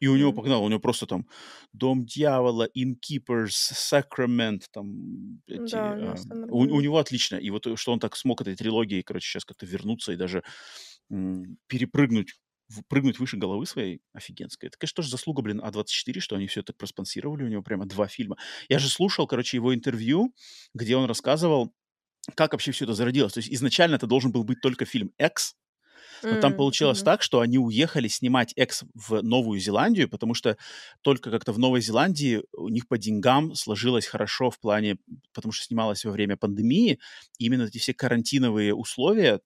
[0.00, 1.26] и у него погнал, у него просто там
[1.72, 7.36] «Дом дьявола», «Innkeepers», «Sacrament», там эти, Да, у него всё у, у него отлично.
[7.36, 10.42] И вот э, что он так смог этой трилогии, короче, сейчас как-то вернуться и даже
[11.10, 12.34] м, перепрыгнуть,
[12.88, 14.68] прыгнуть выше головы своей офигенской.
[14.68, 18.08] Это, конечно, тоже заслуга, блин, А24, что они все это проспонсировали, у него прямо два
[18.08, 18.36] фильма.
[18.68, 20.34] Я же слушал, короче, его интервью,
[20.74, 21.74] где он рассказывал,
[22.36, 23.32] как вообще все это зародилось.
[23.34, 25.54] То есть изначально это должен был быть только фильм «Экс»,
[26.30, 27.02] но там М, получилось мгм.
[27.02, 30.56] так, что они уехали снимать «Экс» в Новую Зеландию, потому что
[31.02, 34.98] только как-то в Новой Зеландии у них по деньгам сложилось хорошо в плане,
[35.32, 36.98] потому что снималось во время пандемии,
[37.38, 39.40] и именно эти все карантиновые условия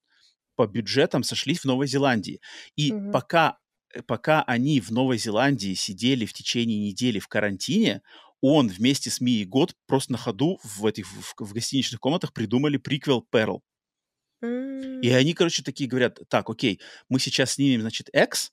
[0.57, 2.41] по бюджетам сошлись в Новой Зеландии.
[2.77, 3.11] И Мгм.
[3.11, 3.59] пока,
[3.95, 8.03] э, пока они в Новой Зеландии сидели в течение недели в карантине,
[8.41, 12.77] он вместе с Мией Год просто на ходу в этих в, в гостиничных комнатах придумали
[12.77, 13.63] приквел Перл.
[14.43, 18.53] И они, короче, такие говорят, так, окей, мы сейчас снимем, значит, X,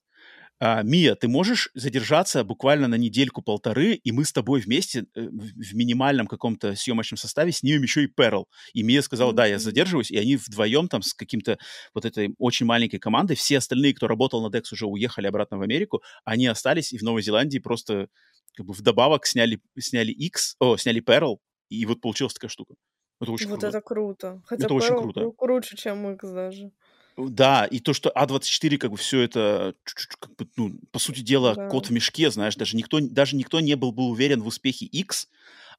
[0.59, 5.75] а, Мия, ты можешь задержаться буквально на недельку-полторы, и мы с тобой вместе э, в
[5.75, 8.47] минимальном каком-то съемочном составе снимем еще и Перл.
[8.73, 11.57] И Мия сказала, да, я задерживаюсь, и они вдвоем там с каким-то
[11.93, 15.63] вот этой очень маленькой командой, все остальные, кто работал над X, уже уехали обратно в
[15.63, 18.07] Америку, они остались и в Новой Зеландии просто
[18.56, 21.39] как бы вдобавок сняли, сняли X, о, сняли Перл,
[21.70, 22.76] и вот получилась такая штука.
[23.22, 23.78] Это очень Вот круто.
[23.78, 24.41] это круто.
[24.45, 25.20] Хотя Это очень круто.
[25.22, 26.72] кру круче, чем Икс даже.
[27.16, 29.76] Да, и то, что А24 как бы все это,
[30.20, 31.70] как бы, ну, по сути дела, Да.
[31.70, 35.30] кот в мешке, знаешь, даже никто, даже никто не был бы уверен в успехе X,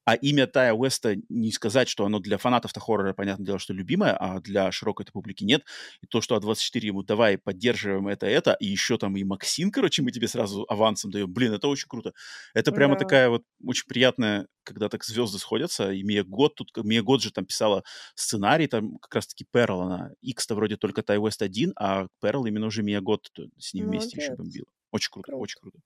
[0.04, 4.14] а имя Тая Уэста не сказать, что оно для фанатов-то хоррора, понятное дело, что любимое,
[4.16, 5.64] а для широкой публики нет.
[6.02, 10.02] И то, что А24 ему давай поддерживаем это, это, и еще там и Максим, короче,
[10.02, 11.32] мы тебе сразу авансом даем.
[11.32, 12.12] Блин, это очень круто.
[12.54, 12.96] Это прямо Да.
[12.96, 15.92] такая вот очень приятная, когда так звезды сходятся.
[15.92, 17.84] И Мия Год тут, Мия Год же там писала
[18.14, 22.66] сценарий, там как раз-таки Перл, она, X-то вроде только Тай Уэст один, а Перл именно
[22.66, 23.28] уже Мия Год
[23.58, 24.38] с ним вместе еще Молодец.
[24.38, 24.66] бомбила.
[24.90, 25.36] Очень круто, Круто.
[25.36, 25.78] очень круто.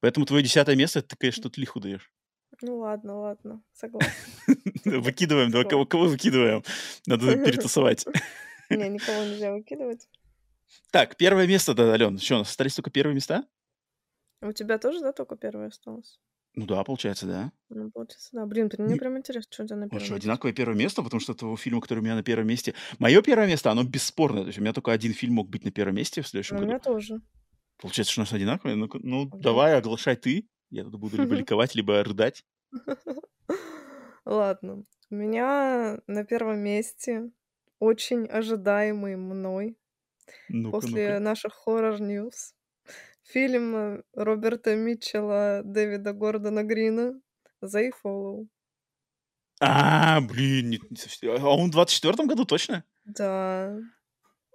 [0.00, 2.10] Поэтому твое десятое место, ты, конечно, тут лиху даешь.
[2.62, 4.12] Ну ладно, ладно, согласна.
[4.84, 6.62] Выкидываем, да, кого, кого выкидываем?
[7.06, 8.06] Надо перетасовать.
[8.70, 10.08] Не, никого нельзя выкидывать.
[10.90, 12.18] Так, первое место, да, Ален.
[12.18, 13.44] Что, у нас остались только первые места?
[14.40, 16.18] У тебя тоже, да, только первое осталось?
[16.54, 17.52] Ну да, получается, да.
[17.68, 18.46] Ну, получается, да.
[18.46, 21.20] Блин, мне Не- прям интересно, что у тебя на первом что, одинаковое первое место, потому
[21.20, 22.74] что того фильма, который у меня на первом месте.
[22.98, 24.42] Мое первое место, оно бесспорное.
[24.42, 26.62] То есть у меня только один фильм мог быть на первом месте в следующем Ну,
[26.62, 26.70] У году.
[26.72, 27.20] меня тоже.
[27.78, 28.76] Получается, что у нас одинаковые.
[28.76, 29.38] Ну, ну Да.
[29.38, 30.46] давай, оглашай ты.
[30.70, 32.44] Я тут буду либо ликовать, либо рыдать.
[34.24, 34.84] Ладно.
[35.10, 37.30] У меня на первом месте
[37.78, 39.76] очень ожидаемый мной
[40.48, 41.20] Ну-ка, после ну-ка.
[41.20, 42.54] наших хоррор-ньюс
[43.24, 47.20] фильм э, Роберта Митчелла, Дэвида Гордона Грина
[47.62, 48.46] «They Follow».
[49.60, 52.84] А, блин, не- не совсем- а он в 24 году точно?
[53.04, 53.76] Да.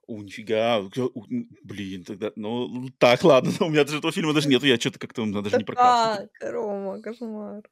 [0.07, 0.79] Нифига.
[0.79, 4.77] у- м, Блин, тогда, ну, так, ладно, у меня даже этого фильма даже нету, я
[4.79, 6.29] что-то как-то у меня даже Да не прокрался.
[6.39, 7.63] так, Рома, кошмар.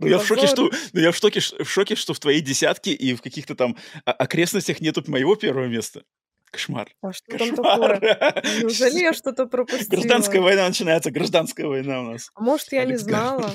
[0.00, 2.92] Ну, я в шоке, что, ну, я в шоке, в шоке, что в твоей десятке
[2.92, 6.04] и в каких-то там окрестностях нету моего первого места.
[6.50, 6.88] Кошмар.
[7.02, 8.00] А что там Кошмар.
[8.00, 8.42] такое?
[8.60, 9.90] Неужели я что-то пропустила?
[9.90, 12.30] Гражданская война начинается, гражданская война у нас.
[12.34, 13.06] А может, я не Алекс Гарland.
[13.08, 13.52] знала?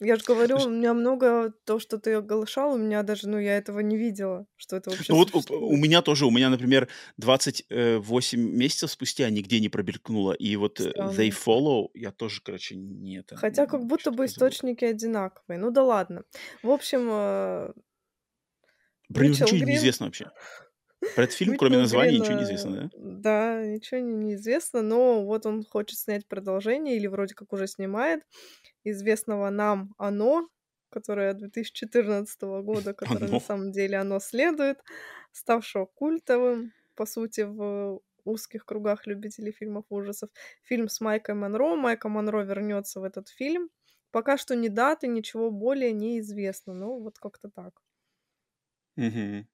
[0.00, 3.56] Я же говорю, у меня много то, что ты оглашал, у меня даже, ну, я
[3.56, 6.88] этого не видела, что это вообще Ну вот у, у меня тоже, у меня, например,
[7.18, 11.30] 28 месяцев спустя нигде не пробелькнуло, и вот э, They Странно.
[11.30, 15.58] Follow я тоже, короче, не это, Хотя как будто бы источники одинаковые.
[15.58, 16.24] Ну да ладно.
[16.62, 17.72] В общем, э,
[19.08, 19.76] Митчелл ничего не Грин...
[19.76, 20.30] известно вообще.
[21.14, 22.90] Про этот фильм, кроме Митчелл названия, ничего не э, известно, да?
[22.92, 28.22] да, ничего не, неизвестно, но вот он хочет снять продолжение, или вроде как уже снимает,
[28.84, 30.48] известного нам «Оно»,
[30.90, 34.82] которое 2014 года, которое на самом деле оно следует,
[35.32, 40.30] ставшего культовым, по сути, в узких кругах любителей фильмов ужасов.
[40.62, 41.76] Фильм с Майком Монро.
[41.76, 43.70] Майка Монро вернется в этот фильм.
[44.12, 46.72] Пока что ни даты, ничего более не известно.
[46.74, 47.80] Ну, вот как-то так.
[48.96, 49.46] Мгм.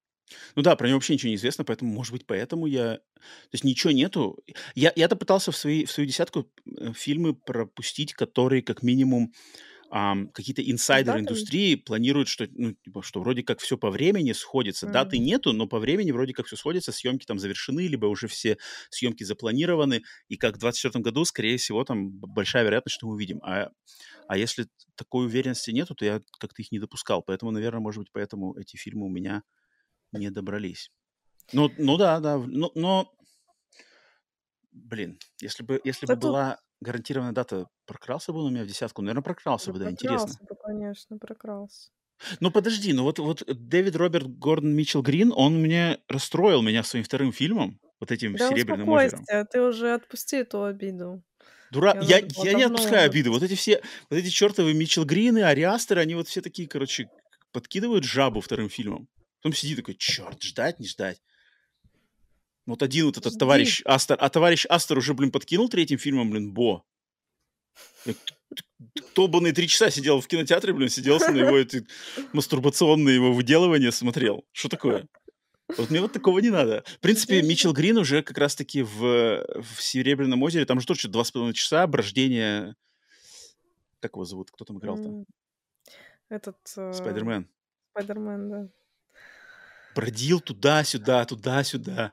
[0.55, 2.97] Ну да, про него вообще ничего не известно, поэтому, может быть, поэтому я...
[2.97, 4.39] То есть ничего нету.
[4.75, 9.33] Я, я-то пытался в, свои, в свою десятку э, фильмы пропустить, которые как минимум
[9.91, 11.23] ам, какие-то инсайдеры датами?
[11.23, 14.87] индустрии планируют, что, ну, типа, что вроде как все по времени сходится.
[14.87, 15.25] Даты М.
[15.25, 18.57] нету, но по времени вроде как все сходится, съемки там завершены, либо уже все
[18.91, 23.41] съемки запланированы, и как в 2024 году, скорее всего, там большая вероятность, что мы увидим.
[23.43, 23.71] А,
[24.29, 27.23] а если такой уверенности нету, то я как-то их не допускал.
[27.23, 29.43] Поэтому, наверное, может быть, поэтому эти фильмы у меня
[30.13, 30.91] не добрались.
[31.53, 32.39] Ну, ну да, да.
[32.39, 33.13] Но, но,
[34.73, 39.03] блин, если бы, если бы была гарантированная дата, прокрался бы он у меня в десятку?
[39.03, 40.27] Наверное, прокрался да бы, да, интересно.
[40.27, 41.91] прокрался бы, конечно, прокрался.
[42.41, 47.05] Ну подожди, ну вот, вот Дэвид Роберт Гордон Митчелл Грин, он мне расстроил меня своим
[47.05, 49.25] вторым фильмом, вот этим Да «Серебряным озером».
[49.51, 51.23] ты уже отпусти эту обиду.
[51.71, 51.97] Дура...
[52.03, 53.31] Я Я, я не отпускаю уже обиды.
[53.31, 53.81] Вот эти все,
[54.11, 57.09] вот эти чертовы Митчелл Грины, Ариастеры, они вот все такие, короче,
[57.53, 59.09] подкидывают жабу вторым фильмом.
[59.43, 61.23] Потом сидит такой, черт, ждать, не ждать.
[62.67, 63.39] Вот один вот этот Жди.
[63.39, 66.85] товарищ Астер, а товарищ Астер уже, блин, подкинул третьим фильмом, блин, Бо.
[68.05, 71.87] Я т- т- Долбанные три часа сидел в кинотеатре, блин, сиделся на его эти
[72.33, 74.45] мастурбационные его выделывания, смотрел.
[74.53, 75.09] Что такое?
[75.77, 76.85] Вот мне вот такого не надо.
[76.87, 77.43] В принципе.
[77.43, 81.55] Митчелл Грин уже как раз-таки в, в «Серебряном озере», там же тоже два с половиной
[81.55, 82.77] часа, рождения...
[84.01, 84.51] Как его зовут?
[84.51, 85.25] Кто там играл-то?
[86.29, 87.49] Этот э, Спайдермен.
[87.91, 88.69] Спайдермен, да.
[89.95, 92.13] Бродил туда-сюда, туда-сюда.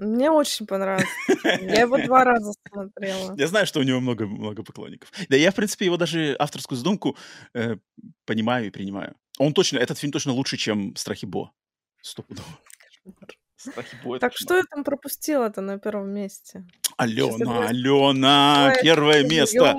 [0.00, 1.06] Мне очень понравился.
[1.60, 3.34] Я его два раза смотрела.
[3.36, 5.12] Я знаю, что у него много, много поклонников.
[5.28, 7.18] Да я, в принципе, его даже авторскую задумку
[7.52, 7.76] э,
[8.24, 9.14] понимаю и принимаю.
[9.38, 11.52] Он точно, этот фильм точно лучше, чем «Страхи Бо».
[12.00, 12.48] Стопудово.
[13.56, 16.64] «Страхи Бо»— Так что я там пропустила-то на первом месте?
[16.96, 17.68] Алена.
[17.68, 19.76] Алена, первое место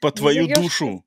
[0.00, 1.04] по твою душу.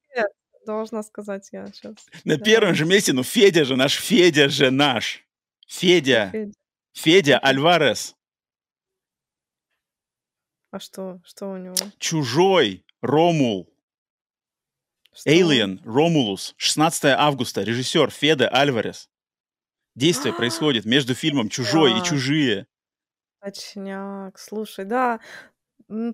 [0.65, 1.95] должна сказать я сейчас.
[2.23, 5.25] На первом же месте, ну Федя же наш, Федя же наш.
[5.69, 6.31] Федя,
[6.93, 7.37] Федя.
[7.37, 8.15] Альварес.
[10.71, 11.21] А что?
[11.23, 11.75] Что у него?
[11.99, 13.71] Чужой, Ромул,
[15.13, 15.29] Что?
[15.29, 16.55] Alien, Ромулус.
[16.57, 19.09] 16 августа, режиссер Феде Альварес.
[19.95, 22.65] Действие происходит между фильмом «Чужой» и «Чужие».
[23.39, 24.39] точняк.
[24.39, 25.19] Слушай, да,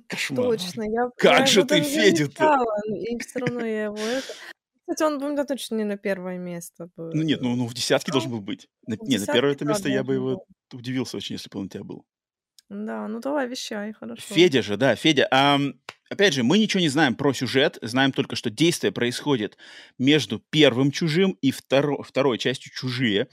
[0.08, 0.47] Кошмар.
[0.47, 0.84] точно.
[0.84, 2.43] Я, я Как же его ты Федю-то?
[2.43, 4.34] замечала, и все равно я его это...
[4.88, 7.12] Кстати, он бы у меня точно не на первое место бы.
[7.14, 8.68] Ну нет, ну, ну в десятке должен был быть.
[8.86, 10.80] На- не, на первое это место я бы его был.
[10.80, 12.06] удивился очень, если бы он у тебя был.
[12.70, 14.22] Да, ну давай, вещай, хорошо.
[14.22, 15.28] Федя же, да, Федя.
[15.32, 15.74] Ам,
[16.10, 19.58] опять же, мы ничего не знаем про сюжет, знаем только, что действие происходит
[20.00, 23.28] между первым чужим и второ- второй частью чужие.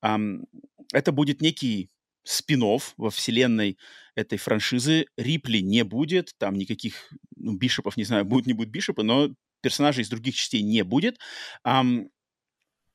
[0.00, 0.44] Ам,
[0.92, 1.90] это будет некий
[2.24, 2.62] спин
[2.96, 3.78] во вселенной
[4.14, 5.06] этой франшизы.
[5.16, 9.30] Рипли не будет, там никаких ну, бишопов, не знаю, будут, не будут бишопы, но
[9.64, 11.18] персонажей из других частей не будет.
[11.64, 12.08] Ам,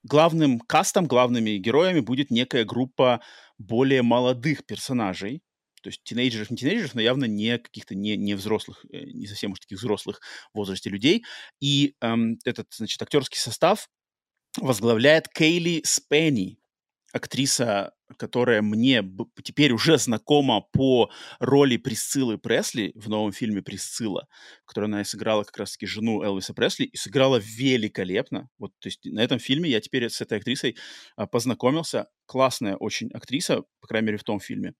[0.04, 3.22] главным кастом, главными героями будет некая группа
[3.58, 5.42] более молодых персонажей,
[5.82, 9.52] то есть тинейджеров, не тинейджеров, но явно не каких-то не, не взрослых, э, не совсем
[9.52, 10.22] уж таких взрослых
[10.54, 11.24] в возрасте людей.
[11.60, 13.90] И эм, этот, значит, актерский состав
[14.58, 16.60] возглавляет Кейли Спенни,
[17.12, 19.04] актриса, которая мне
[19.44, 24.28] теперь уже знакома по роли Присциллы Пресли в новом фильме «Присцилла»,
[24.64, 28.50] в которой она сыграла как раз-таки жену Элвиса Пресли, и сыграла великолепно.
[28.58, 30.78] Вот, то есть на этом фильме я теперь с этой актрисой
[31.16, 32.08] а, познакомился.
[32.26, 34.74] Классная очень актриса, по крайней мере, в том фильме.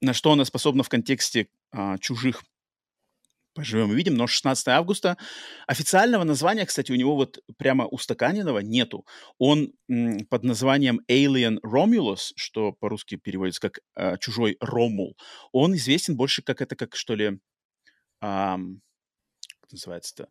[0.00, 2.42] На что она способна в контексте а, чужих
[3.54, 5.16] поживем и видим, но 16 августа.
[5.66, 9.06] Официального названия, кстати, у него вот прямо устаканенного нету.
[9.38, 15.16] Он м, под названием Alien Romulus, что по-русски переводится как э, «Чужой Ромул»,
[15.52, 17.38] он известен больше как это, как что ли,
[18.20, 18.80] ам,
[19.60, 20.28] как называется-то,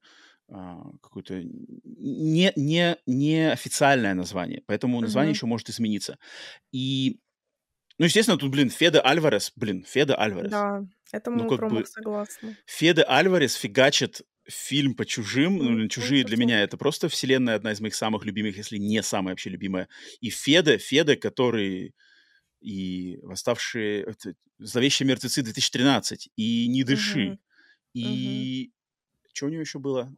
[0.50, 5.36] а, какое-то не, не, не официальное название, поэтому название Мгм.
[5.36, 6.18] еще может измениться.
[6.72, 7.20] И,
[8.00, 10.52] ну, естественно, тут, блин, Феда Альварес, блин, Феда Альварес.
[10.52, 12.58] Да, это Ну, мы как промах бы согласны.
[12.66, 15.58] Феде Альварес фигачит фильм по чужим.
[15.58, 19.02] Ну, ну, чужие для меня это просто вселенная одна из моих самых любимых, если не
[19.04, 19.90] самая вообще любимая.
[20.22, 21.96] И Феде, Феде, который
[22.62, 27.40] и восставшие, это, зловещие мертвецы 2013, и не дыши, Мгм.
[27.94, 28.72] и
[29.34, 30.14] что у него еще было?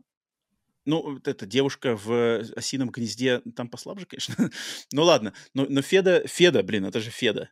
[0.85, 4.35] Ну, вот эта девушка в осином гнезде, там послабже, конечно.
[4.93, 7.49] ну ладно, но, но Феда, Феда, блин, это же Феда.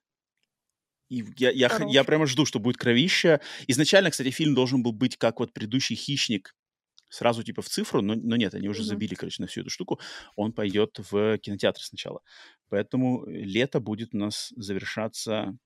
[1.09, 3.41] И я, я, я прямо жду, что будет кровища.
[3.67, 6.55] Изначально, кстати, фильм должен был быть как вот предыдущий «Хищник»,
[7.09, 8.83] сразу типа в цифру, но, но нет, они уже Мгм.
[8.83, 9.99] забили, короче, на всю эту штуку.
[10.35, 12.21] Он пойдет в кинотеатр сначала.
[12.69, 15.57] Поэтому лето будет у нас завершаться...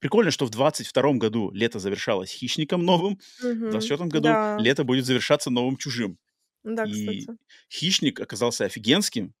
[0.00, 3.70] Прикольно, что в 22 году лето завершалось «Хищником» новым, в Мгм.
[3.70, 6.18] 24 году Да, лето будет завершаться новым «Чужим».
[6.64, 7.36] да, И кстати.
[7.72, 9.34] «Хищник» оказался офигенским,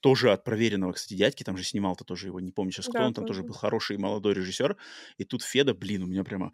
[0.00, 3.06] тоже от проверенного, кстати, дядьки, там же снимал-то тоже его, не помню сейчас кто, Да,
[3.06, 4.76] он там тоже был хороший молодой режиссер,
[5.18, 6.52] и тут Феда, блин, у меня прямо...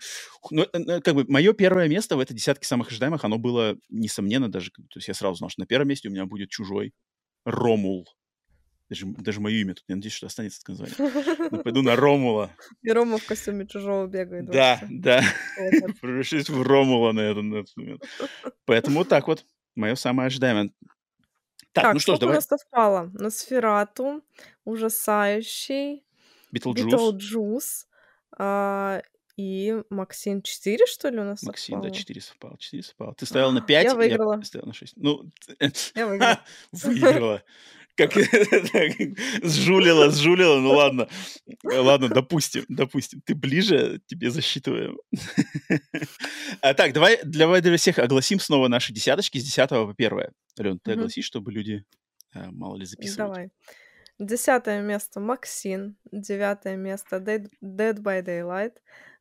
[0.50, 3.76] Ну, э, э, как бы, мое первое место в этой десятке самых ожидаемых, оно было,
[3.88, 6.92] несомненно, даже, то есть я сразу знал, что на первом месте у меня будет «Чужой»,
[7.44, 8.06] «Ромул»,
[8.88, 11.48] даже, даже мое имя тут, я надеюсь, что останется это название.
[11.50, 12.52] Ну, пойду на Ромула.
[12.82, 14.46] И Рома в костюме чужого бегает.
[14.46, 15.24] Да, да,
[15.58, 15.90] Вот.
[16.00, 18.04] превращаюсь в Ромула на этот, на этот момент.
[18.64, 19.44] Поэтому вот так вот,
[19.74, 20.70] мое самое ожидаемое.
[21.76, 23.10] Так, Так, ну что ж, сколько у давай, нас совпало?
[23.14, 24.22] Носферату,
[24.64, 26.04] Ужасающий,
[26.52, 27.86] Битлджус, Битлджус,
[28.38, 29.02] а,
[29.36, 31.90] и Максим 4, что ли, у нас Максим, да, совпало?
[31.90, 33.14] 4 совпало, 4 совпало.
[33.14, 34.42] Ты ставил на А, 5, Я я выиграла.
[34.42, 34.94] ставил на 6.
[34.96, 35.30] Ну,
[35.94, 36.40] Я выиграла.
[36.72, 37.42] выиграла.
[37.96, 38.12] Как
[39.42, 41.08] сжулила, сжулила, ну ладно.
[41.64, 43.22] Ладно, допустим, допустим.
[43.24, 44.98] Ты ближе, тебе засчитываем.
[46.60, 50.20] А, так, давай для, всех огласим снова наши десяточки с 10 по 1.
[50.58, 51.84] Ален, ты огласи, чтобы люди,
[52.34, 53.16] а, мало ли, записывают.
[53.16, 53.50] Давай.
[54.18, 58.72] Десятое место Максим, девятое место Dead, Dead by Daylight,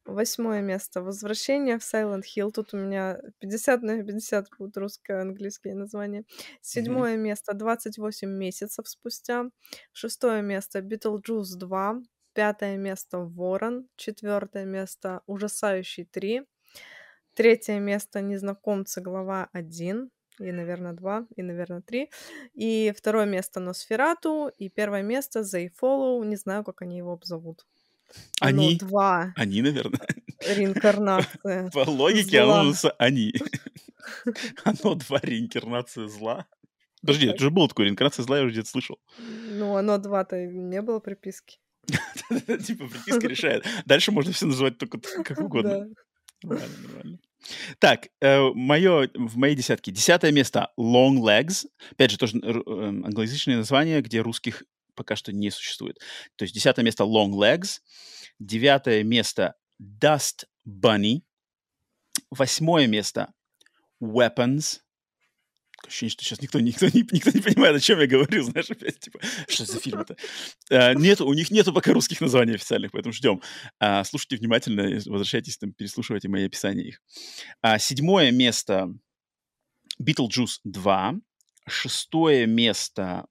[0.06, 2.51] восьмое место Возвращение в Silent Hill.
[2.51, 6.24] Тут у меня 50 на 50 будут русско-английские названия.
[6.62, 9.45] Седьмое место 28 месяцев спустя.
[9.93, 12.01] Шестое место Beetlejuice 2.
[12.34, 13.88] Пятое место Ворон.
[13.95, 16.43] Четвертое место Ужасающий 3.
[17.34, 20.10] Третье место Незнакомцы, глава 1.
[20.39, 22.10] И, наверное, 2, и, наверное, 3.
[22.53, 24.51] И второе место Носферату.
[24.58, 26.24] И первое место They Follow.
[26.26, 27.66] Не знаю, как они его обзовут.
[28.41, 29.34] Они, 2.
[29.36, 30.07] они, наверное.
[30.47, 31.70] Реинкарнация.
[31.72, 32.63] По логике оно Зла.
[32.63, 33.34] называется они.
[34.63, 36.45] Оно два реинкарнация зла.
[37.01, 38.99] Подожди, это же было такое, реинкарнация зла, я уже где-то слышал.
[39.20, 41.59] Ну, оно 2-то не было приписки.
[41.88, 43.66] Типа приписка решает.
[43.86, 45.88] Дальше можно все называть только как угодно.
[46.43, 47.20] Нормально, нормально.
[47.80, 49.91] Так, мое, в моей десятке.
[49.91, 51.66] Десятое место Long Legs.
[51.91, 54.63] Опять же, тоже эм, англоязычное название, где русских
[54.96, 56.00] пока что не существует.
[56.36, 57.82] То есть десятое место Long Legs.
[58.39, 61.22] Девятое место Dust Bunny.
[62.32, 63.34] Восьмое место
[64.02, 64.80] Weapons.
[65.86, 69.00] Ощущение, что сейчас никто, никто, не, никто не понимает, о чем я говорю, знаешь, опять,
[69.00, 70.16] типа, что за фильм это?
[70.70, 73.41] Э, Нету, у них нету пока русских названий официальных, поэтому ждем.
[73.80, 77.02] А, Слушайте внимательно, возвращайтесь, там, переслушивайте мои описания их.
[77.62, 78.89] А, Седьмое место
[80.02, 81.16] Beetlejuice 2.
[81.68, 83.26] Шестое место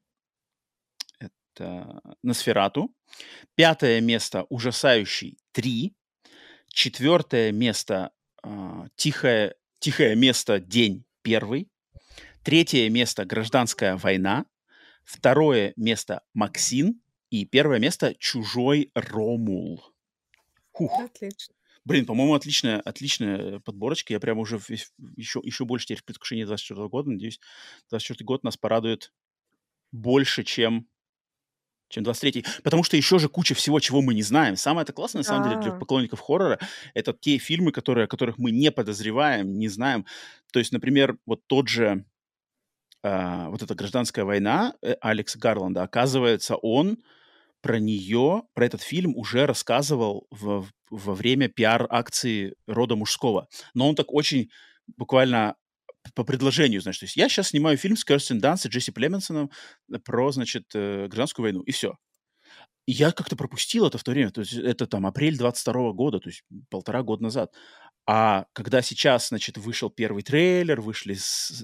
[2.22, 2.94] Носферату.
[3.54, 5.94] Пятое место Ужасающий 3.
[6.68, 8.10] Четвертое место
[8.42, 11.68] а, Тихое, Тихое место День первый.
[12.42, 14.46] Третье место Гражданская война.
[15.04, 17.00] Второе место Максин.
[17.30, 19.82] И первое место Чужой Ромул.
[20.72, 21.00] Хух.
[21.00, 21.54] Отлично.
[21.84, 24.12] Блин, по-моему, отличная, отличная подборочка.
[24.12, 27.10] Я прямо уже весь- еще, еще больше теперь в предвкушении 24 года.
[27.10, 27.40] Надеюсь,
[27.90, 29.12] 24 год нас порадует
[29.92, 30.88] больше, чем,
[31.94, 34.56] чем 23 Потому что еще же куча всего, чего мы не знаем.
[34.56, 36.58] Самое это классное, на самом деле, для поклонников хоррора,
[36.92, 40.04] это те фильмы, которые, о которых мы не подозреваем, не знаем.
[40.52, 42.04] То есть, например, вот тот же,
[43.02, 46.98] а, вот эта гражданская война э, Алекса Гарланда, оказывается, он
[47.60, 53.48] про нее, про этот фильм уже рассказывал в- во время пиар-акции рода мужского.
[53.72, 54.50] Но он так очень
[54.96, 55.54] буквально
[56.14, 59.50] по предложению, значит, то есть я сейчас снимаю фильм с Кирстен Данст и Джесси Племонсом
[60.04, 61.94] про, значит, э, гражданскую войну, и все.
[62.86, 66.28] Я как-то пропустил это в то время, то есть это там апрель 22 года, то
[66.28, 67.50] есть полтора года назад.
[68.06, 71.16] А когда сейчас, значит, вышел первый трейлер, вышли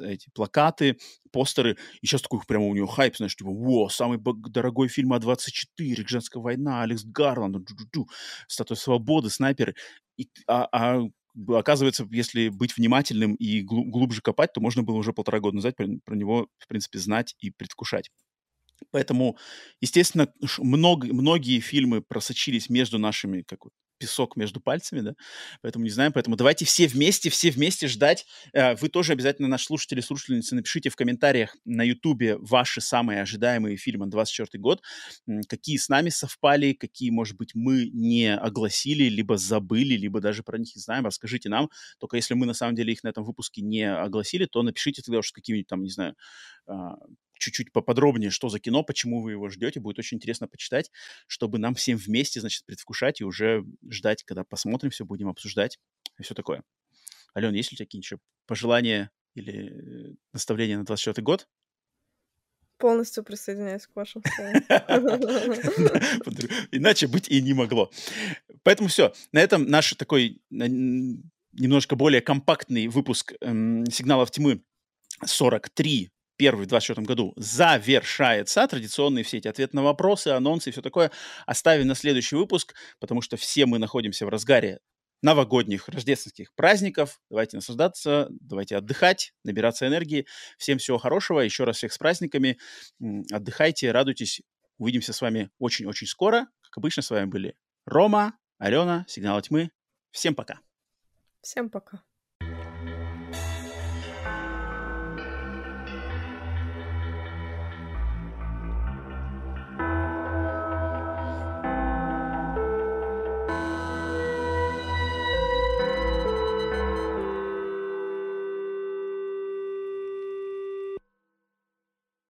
[0.03, 0.99] эти плакаты,
[1.31, 6.07] постеры, и сейчас такой прямо у него хайп, знаешь, типа, во, самый дорогой фильм A24,
[6.09, 8.09] «Гражданская война», Алекс Гарланд, джу-джу-джу,
[8.49, 9.75] «Статуя свободы», «Снайперы».
[10.17, 11.03] И, а, а
[11.49, 15.77] оказывается, если быть внимательным и глу- глубже копать, то можно было уже полтора года назад
[15.77, 18.11] про, него, в принципе, знать и предвкушать.
[18.91, 19.37] Поэтому,
[19.81, 23.65] естественно, много, многие фильмы просочились между нашими, как
[24.01, 25.15] песок между пальцами, да,
[25.63, 28.27] поэтому не знаем, поэтому давайте все вместе, все вместе ждать.
[28.53, 33.77] Э, Вы тоже обязательно, наши слушатели, слушательницы, напишите в комментариях на Ютубе ваши самые ожидаемые
[33.77, 34.83] фильмы на 24 год,
[35.49, 40.59] какие с нами совпали, какие, может быть, мы не огласили, либо забыли, либо даже про
[40.59, 41.69] них не знаем, расскажите нам.
[41.99, 45.19] Только если мы, на самом деле, их на этом выпуске не огласили, то напишите тогда
[45.19, 46.17] уж с какими-нибудь там, не знаю,
[46.67, 46.97] а,
[47.41, 49.81] чуть-чуть поподробнее, что за кино, почему вы его ждете.
[49.81, 50.91] Будет очень интересно почитать,
[51.27, 55.79] чтобы нам всем вместе, значит, предвкушать и уже ждать, когда посмотрим все, будем обсуждать
[56.19, 56.63] и все такое.
[57.37, 61.49] Ален, есть ли у тебя какие-нибудь пожелания или э, наставления на 24 год?
[62.79, 64.23] Полностью присоединяюсь к вашим.
[66.71, 67.91] Иначе быть и не могло.
[68.63, 69.13] Поэтому все.
[69.33, 74.63] На этом наш такой немножко более компактный выпуск эм, сигналов тьмы
[75.25, 76.11] 43
[76.41, 78.67] первый в 2024 году завершается.
[78.67, 81.11] Традиционные все эти ответы на вопросы, анонсы и все такое
[81.45, 84.81] оставим на следующий выпуск, потому что все мы находимся в разгаре
[85.21, 87.21] новогодних, рождественских праздников.
[87.29, 90.27] Давайте наслаждаться, давайте отдыхать, набираться энергии.
[90.57, 91.41] Всем всего хорошего.
[91.41, 92.57] Еще раз всех с праздниками.
[93.31, 94.41] Отдыхайте, радуйтесь.
[94.79, 96.47] Увидимся с вами очень-очень скоро.
[96.63, 97.55] Как обычно, с вами были
[97.85, 99.73] Рома, Алена, Сигнал тьмы.
[100.11, 100.61] Всем пока.
[101.43, 102.03] Всем пока.